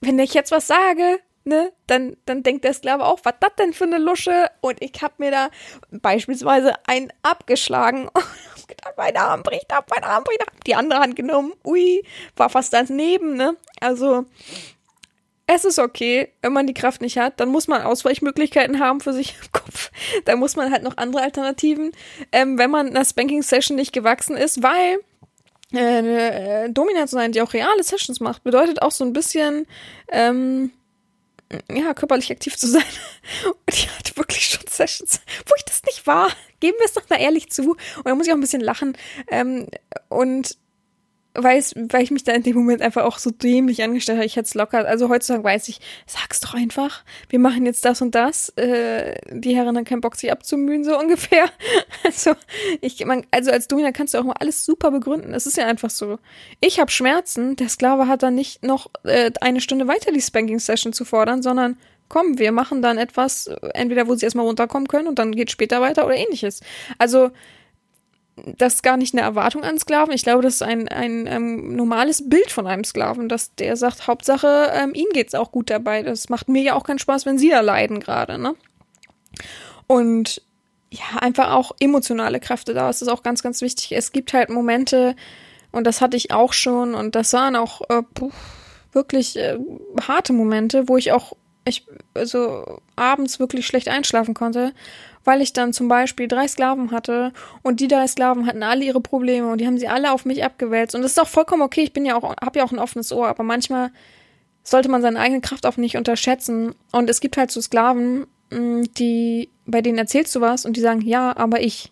[0.02, 3.74] wenn ich jetzt was sage, ne, dann, dann denkt der Sklave auch, was das denn
[3.74, 4.50] für eine Lusche?
[4.62, 5.50] Und ich habe mir da
[5.92, 8.10] beispielsweise einen abgeschlagen
[8.68, 10.52] gedacht, mein Arm bricht ab, mein Arm bricht ab.
[10.66, 12.04] Die andere Hand genommen, ui,
[12.36, 13.56] war fast daneben, ne?
[13.80, 14.26] Also,
[15.48, 19.14] es ist okay, wenn man die Kraft nicht hat, dann muss man Ausweichmöglichkeiten haben für
[19.14, 19.92] sich im Kopf.
[20.26, 21.92] Da muss man halt noch andere Alternativen,
[22.32, 25.00] ähm, wenn man einer Spanking-Session nicht gewachsen ist, weil
[25.74, 29.66] äh, äh, Domina zu sein, die auch reale Sessions macht, bedeutet auch so ein bisschen
[30.10, 30.72] ähm,
[31.72, 32.84] ja, körperlich aktiv zu sein.
[33.46, 36.30] Und ich hatte wirklich schon Sessions, wo ich das nicht war.
[36.60, 37.72] Geben wir es doch mal ehrlich zu.
[37.72, 38.98] Und da muss ich auch ein bisschen lachen.
[39.30, 39.68] Ähm,
[40.10, 40.58] und
[41.38, 44.26] weil, es, weil ich mich da in dem Moment einfach auch so dämlich angestellt habe.
[44.26, 44.88] Ich hätte es locker.
[44.88, 47.04] Also heutzutage weiß ich, sag's doch einfach.
[47.30, 48.50] Wir machen jetzt das und das.
[48.58, 51.46] Äh, die Herren haben keinen Bock, sich abzumühen, so ungefähr.
[52.04, 52.34] Also,
[52.82, 55.34] ich, man, also als Domina kannst du auch mal alles super begründen.
[55.34, 56.18] Es ist ja einfach so.
[56.60, 57.56] Ich habe Schmerzen.
[57.56, 61.78] Der Sklave hat dann nicht noch äh, eine Stunde weiter die Spanking-Session zu fordern, sondern
[62.10, 65.82] komm, wir machen dann etwas, entweder wo sie erstmal runterkommen können und dann geht später
[65.82, 66.62] weiter oder ähnliches.
[66.98, 67.32] Also,
[68.58, 70.14] das ist gar nicht eine Erwartung an Sklaven.
[70.14, 73.76] Ich glaube, das ist ein, ein, ein ähm, normales Bild von einem Sklaven, dass der
[73.76, 76.04] sagt, Hauptsache, ähm, ihm geht's auch gut dabei.
[76.04, 78.56] Das macht mir ja auch keinen Spaß, wenn sie da leiden gerade, ne?
[79.88, 80.42] Und
[80.90, 82.88] ja, einfach auch emotionale Kräfte da.
[82.88, 83.92] Das ist auch ganz, ganz wichtig.
[83.92, 85.16] Es gibt halt Momente,
[85.72, 88.32] und das hatte ich auch schon, und das waren auch äh, puh,
[88.92, 89.58] wirklich äh,
[90.08, 91.34] harte Momente, wo ich auch
[91.66, 94.74] ich also abends wirklich schlecht einschlafen konnte,
[95.28, 99.02] weil ich dann zum Beispiel drei Sklaven hatte und die drei Sklaven hatten alle ihre
[99.02, 100.96] Probleme und die haben sie alle auf mich abgewälzt.
[100.96, 103.12] Und das ist auch vollkommen okay, ich bin ja auch, habe ja auch ein offenes
[103.12, 103.92] Ohr, aber manchmal
[104.64, 106.76] sollte man seine eigene Kraft auch nicht unterschätzen.
[106.94, 110.82] Und es gibt halt so Sklaven, mm, die, bei denen erzählst du was und die
[110.82, 111.92] sagen, ja, aber ich.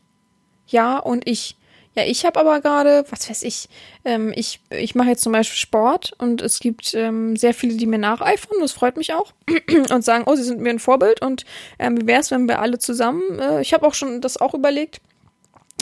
[0.67, 1.57] Ja, und ich.
[1.95, 3.69] Ja, ich habe aber gerade, was weiß ich,
[4.03, 7.87] ähm, ich, ich mache jetzt zum Beispiel Sport und es gibt ähm, sehr viele, die
[7.87, 9.31] mir nacheifern, das freut mich auch
[9.91, 11.45] und sagen, oh, sie sind mir ein Vorbild und
[11.79, 14.53] ähm, wie wäre es, wenn wir alle zusammen, äh, ich habe auch schon das auch
[14.53, 14.99] überlegt,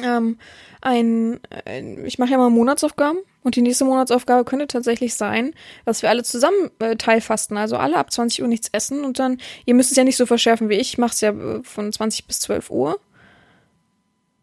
[0.03, 0.37] ähm,
[0.81, 5.53] ein, ein ich mache ja mal Monatsaufgaben und die nächste Monatsaufgabe könnte tatsächlich sein,
[5.85, 9.39] dass wir alle zusammen äh, teilfasten, also alle ab 20 Uhr nichts essen und dann,
[9.65, 11.91] ihr müsst es ja nicht so verschärfen wie ich, ich mache es ja äh, von
[11.91, 12.99] 20 bis 12 Uhr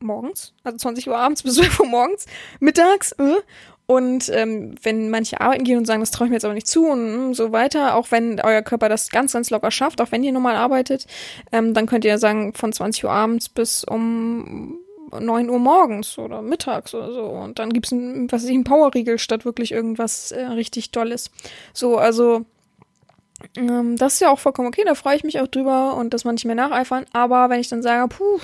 [0.02, 2.26] morgens, also 20 Uhr abends bis 12 Uhr morgens,
[2.60, 3.12] mittags.
[3.12, 3.36] Äh.
[3.86, 6.68] Und ähm, wenn manche arbeiten gehen und sagen, das traue ich mir jetzt aber nicht
[6.68, 10.22] zu und so weiter, auch wenn euer Körper das ganz, ganz locker schafft, auch wenn
[10.22, 11.08] ihr normal arbeitet,
[11.50, 14.78] ähm, dann könnt ihr sagen, von 20 Uhr abends bis um
[15.18, 17.24] 9 Uhr morgens oder mittags oder so.
[17.24, 21.30] Und dann gibt's ein, was weiß ich, ein Powerriegel statt wirklich irgendwas äh, richtig Tolles.
[21.72, 22.44] So, also
[23.56, 26.24] ähm, das ist ja auch vollkommen okay, da freue ich mich auch drüber und dass
[26.24, 27.06] nicht mehr nacheifern.
[27.12, 28.38] Aber wenn ich dann sage, puh,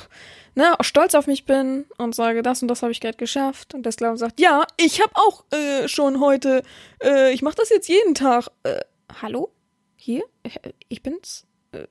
[0.57, 3.74] ne, stolz auf mich bin und sage, das und das habe ich gerade geschafft.
[3.74, 6.62] Und der Sklave sagt, ja, ich habe auch äh, schon heute,
[7.02, 8.48] äh, ich mache das jetzt jeden Tag.
[8.64, 8.80] Äh,
[9.22, 9.52] hallo?
[9.94, 10.24] Hier?
[10.88, 11.46] Ich bin's?
[11.72, 11.86] Äh,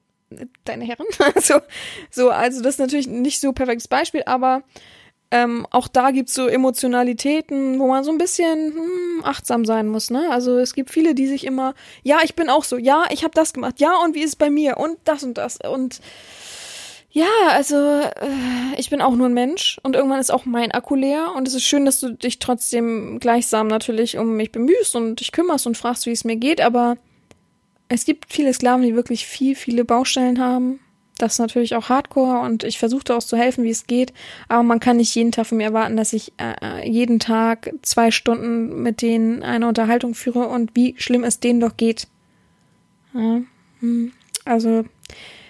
[0.66, 1.06] deine Herren?
[1.42, 1.62] so,
[2.10, 4.64] so, also das ist natürlich nicht so perfektes Beispiel, aber
[5.32, 10.10] ähm, auch da gibt's so Emotionalitäten, wo man so ein bisschen hm, achtsam sein muss.
[10.10, 10.30] Ne?
[10.32, 13.34] Also es gibt viele, die sich immer, ja, ich bin auch so, ja, ich habe
[13.34, 16.00] das gemacht, ja, und wie ist es bei mir und das und das und
[17.16, 20.96] ja, also äh, ich bin auch nur ein Mensch und irgendwann ist auch mein Akku
[20.96, 25.22] leer und es ist schön, dass du dich trotzdem gleichsam natürlich um mich bemühst und
[25.22, 26.98] dich kümmerst und fragst, wie es mir geht, aber
[27.88, 30.82] es gibt viele Sklaven, die wirklich viel, viele Baustellen haben.
[31.18, 34.12] Das ist natürlich auch Hardcore und ich versuche auch zu helfen, wie es geht,
[34.50, 38.12] aber man kann nicht jeden Tag von mir erwarten, dass ich äh, jeden Tag zwei
[38.12, 42.10] Stunden mit denen eine Unterhaltung führe und wie schlimm es denen doch geht.
[43.14, 43.40] Ja,
[43.80, 44.12] hm.
[44.44, 44.84] also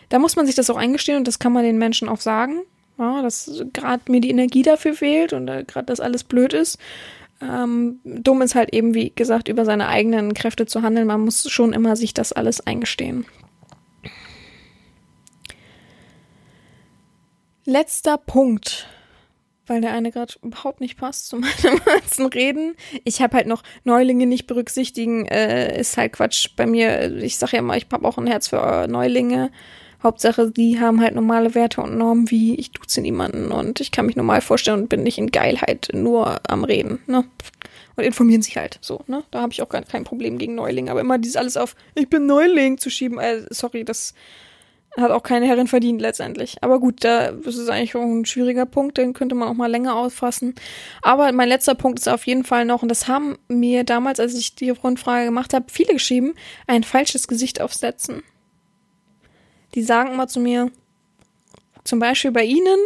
[0.10, 2.62] da muss man sich das auch eingestehen und das kann man den Menschen auch sagen,
[2.97, 6.78] ja, dass gerade mir die Energie dafür fehlt und äh, gerade das alles blöd ist.
[7.41, 11.08] Ähm, dumm ist halt eben, wie gesagt, über seine eigenen Kräfte zu handeln.
[11.08, 13.26] Man muss schon immer sich das alles eingestehen.
[17.66, 18.88] Letzter Punkt,
[19.66, 22.76] weil der eine gerade überhaupt nicht passt zu meinem ganzen Reden.
[23.03, 27.18] Ich habe halt noch Neulinge nicht berücksichtigen, äh, ist halt Quatsch bei mir.
[27.18, 29.51] Ich sage ja immer, ich habe auch ein Herz für äh, Neulinge.
[30.06, 34.06] Hauptsache, die haben halt normale Werte und Normen wie ich duze niemanden und ich kann
[34.06, 37.26] mich normal vorstellen und bin nicht in Geilheit nur am Reden, ne?
[37.97, 39.24] Und informieren sich halt so, ne?
[39.32, 42.10] Da habe ich auch gar kein Problem gegen Neulinge, aber immer dieses alles auf ich
[42.10, 44.14] bin Neuling zu schieben, äh, sorry, das
[44.97, 46.58] hat auch keine Herrin verdient letztendlich.
[46.62, 49.95] Aber gut, da ist eigentlich auch ein schwieriger Punkt, den könnte man auch mal länger
[49.95, 50.56] auffassen.
[51.01, 54.36] Aber mein letzter Punkt ist auf jeden Fall noch, und das haben mir damals, als
[54.36, 56.34] ich die Rundfrage gemacht habe, viele geschrieben,
[56.68, 58.24] ein falsches Gesicht aufsetzen
[59.76, 60.71] die sagen immer zu mir,
[61.84, 62.78] zum Beispiel bei ihnen,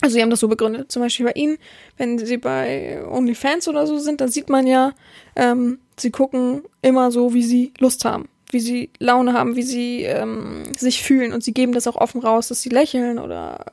[0.00, 1.58] also sie haben das so begründet, zum Beispiel bei ihnen,
[1.96, 4.92] wenn sie bei OnlyFans oder so sind, dann sieht man ja,
[5.36, 10.02] ähm, sie gucken immer so, wie sie Lust haben, wie sie Laune haben, wie sie
[10.02, 13.64] ähm, sich fühlen und sie geben das auch offen raus, dass sie lächeln oder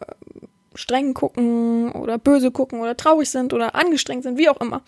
[0.75, 4.81] streng gucken oder böse gucken oder traurig sind oder angestrengt sind, wie auch immer.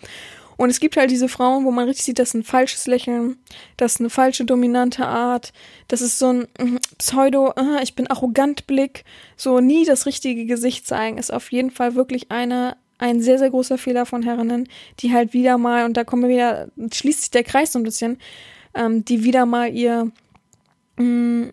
[0.56, 3.36] Und es gibt halt diese Frauen, wo man richtig sieht, das ist ein falsches Lächeln,
[3.76, 5.52] das ist eine falsche dominante Art,
[5.88, 9.04] das ist so ein mhm, Pseudo, uh, ich bin arrogant Blick,
[9.36, 13.50] so nie das richtige Gesicht zeigen, ist auf jeden Fall wirklich eine, ein sehr, sehr
[13.50, 14.68] großer Fehler von Herrinnen,
[15.00, 17.84] die halt wieder mal, und da kommen wir wieder, schließt sich der Kreis so ein
[17.84, 18.18] bisschen,
[18.74, 20.10] ähm, die wieder mal ihr,
[20.96, 21.52] mh, mm,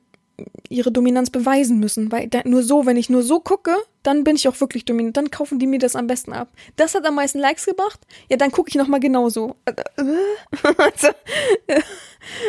[0.70, 2.12] ihre Dominanz beweisen müssen.
[2.12, 5.18] Weil da, nur so, wenn ich nur so gucke, dann bin ich auch wirklich dominant.
[5.18, 6.50] Dann kaufen die mir das am besten ab.
[6.76, 8.00] Das hat am meisten Likes gebracht.
[8.30, 9.56] Ja, dann gucke ich nochmal genauso.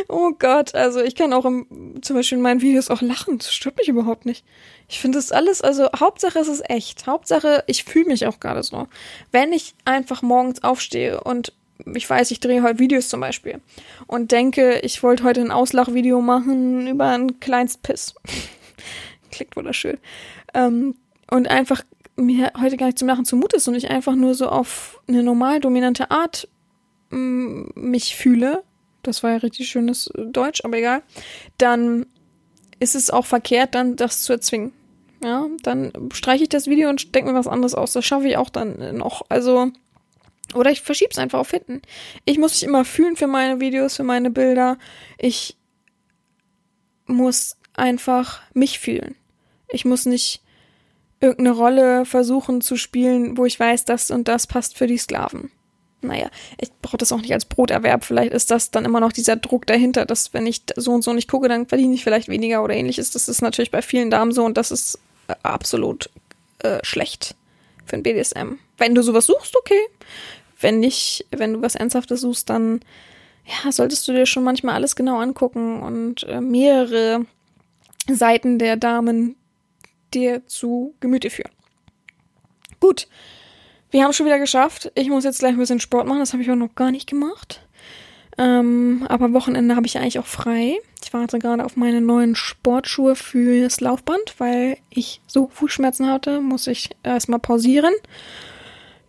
[0.08, 3.38] Oh Gott, also ich kann auch im, zum Beispiel in meinen Videos auch lachen.
[3.38, 4.44] Das stört mich überhaupt nicht.
[4.88, 7.06] Ich finde das alles, also Hauptsache es ist echt.
[7.06, 8.88] Hauptsache, ich fühle mich auch gerade so.
[9.30, 11.52] Wenn ich einfach morgens aufstehe und
[11.94, 13.60] ich weiß, ich drehe heute Videos zum Beispiel
[14.06, 18.14] und denke, ich wollte heute ein Auslachvideo machen über einen Kleinstpiss.
[19.30, 19.98] Klickt wunderschön.
[20.54, 20.94] Ähm,
[21.30, 21.82] und einfach
[22.16, 25.22] mir heute gar nicht zum Lachen zumute ist und ich einfach nur so auf eine
[25.22, 26.48] normal dominante Art
[27.10, 28.62] mm, mich fühle,
[29.02, 31.02] das war ja richtig schönes Deutsch, aber egal,
[31.58, 32.06] dann
[32.78, 34.72] ist es auch verkehrt, dann das zu erzwingen.
[35.24, 37.92] Ja, dann streiche ich das Video und denke mir was anderes aus.
[37.92, 39.22] Das schaffe ich auch dann noch.
[39.28, 39.70] Also,
[40.54, 41.82] oder ich verschiebe es einfach auf hinten.
[42.24, 44.78] Ich muss mich immer fühlen für meine Videos, für meine Bilder.
[45.18, 45.56] Ich
[47.06, 49.14] muss einfach mich fühlen.
[49.68, 50.42] Ich muss nicht
[51.20, 55.50] irgendeine Rolle versuchen zu spielen, wo ich weiß, das und das passt für die Sklaven.
[56.02, 56.28] Naja,
[56.60, 58.04] ich brauche das auch nicht als Broterwerb.
[58.04, 61.12] Vielleicht ist das dann immer noch dieser Druck dahinter, dass wenn ich so und so
[61.12, 63.12] nicht gucke, dann verdiene ich vielleicht weniger oder ähnliches.
[63.12, 64.98] Das ist natürlich bei vielen Damen so und das ist
[65.28, 66.10] äh, absolut
[66.58, 67.36] äh, schlecht
[67.86, 68.58] für ein BDSM.
[68.78, 69.80] Wenn du sowas suchst, okay.
[70.62, 72.80] Wenn nicht, wenn du was Ernsthaftes suchst, dann
[73.44, 77.26] ja, solltest du dir schon manchmal alles genau angucken und äh, mehrere
[78.08, 79.36] Seiten der Damen
[80.14, 81.50] dir zu Gemüte führen.
[82.80, 83.08] Gut,
[83.90, 84.90] wir haben es schon wieder geschafft.
[84.94, 87.08] Ich muss jetzt gleich ein bisschen Sport machen, das habe ich auch noch gar nicht
[87.08, 87.66] gemacht.
[88.38, 90.78] Ähm, aber Wochenende habe ich eigentlich auch frei.
[91.04, 96.66] Ich warte gerade auf meine neuen Sportschuhe fürs Laufband, weil ich so Fußschmerzen hatte, muss
[96.66, 97.92] ich erstmal pausieren.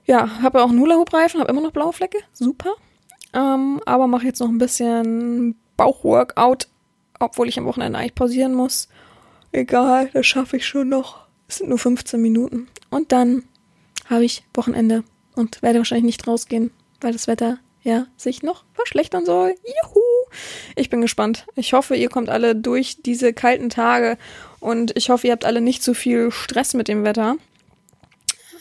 [0.05, 2.73] Ja, habe auch einen Hula-Hoop-Reifen, habe immer noch blaue Flecke, super.
[3.33, 6.67] Ähm, aber mache jetzt noch ein bisschen Bauchworkout,
[7.19, 8.89] obwohl ich am Wochenende eigentlich pausieren muss.
[9.51, 11.25] Egal, das schaffe ich schon noch.
[11.47, 12.67] Es sind nur 15 Minuten.
[12.89, 13.43] Und dann
[14.09, 15.03] habe ich Wochenende
[15.35, 19.55] und werde wahrscheinlich nicht rausgehen, weil das Wetter ja sich noch verschlechtern soll.
[19.63, 20.01] Juhu!
[20.75, 21.45] Ich bin gespannt.
[21.55, 24.17] Ich hoffe, ihr kommt alle durch diese kalten Tage
[24.59, 27.35] und ich hoffe, ihr habt alle nicht zu viel Stress mit dem Wetter.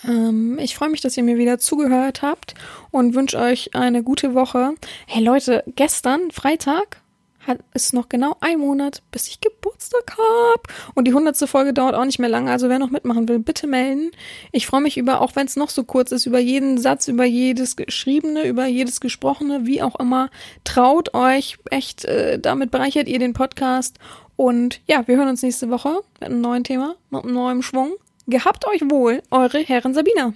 [0.04, 2.54] Ähm, ich freue mich, dass ihr mir wieder zugehört habt
[2.90, 4.74] und wünsche euch eine gute Woche.
[5.06, 7.02] Hey Leute, gestern, Freitag,
[7.46, 10.62] hat, ist noch genau ein Monat, bis ich Geburtstag habe.
[10.94, 12.50] Und die hundertste Folge dauert auch nicht mehr lange.
[12.50, 14.10] Also wer noch mitmachen will, bitte melden.
[14.52, 17.24] Ich freue mich über, auch wenn es noch so kurz ist, über jeden Satz, über
[17.24, 20.30] jedes Geschriebene, über jedes Gesprochene, wie auch immer.
[20.64, 23.98] Traut euch echt, äh, damit bereichert ihr den Podcast.
[24.36, 27.92] Und ja, wir hören uns nächste Woche mit einem neuen Thema, mit einem neuen Schwung.
[28.26, 30.32] Gehabt euch wohl, eure Herren Sabina.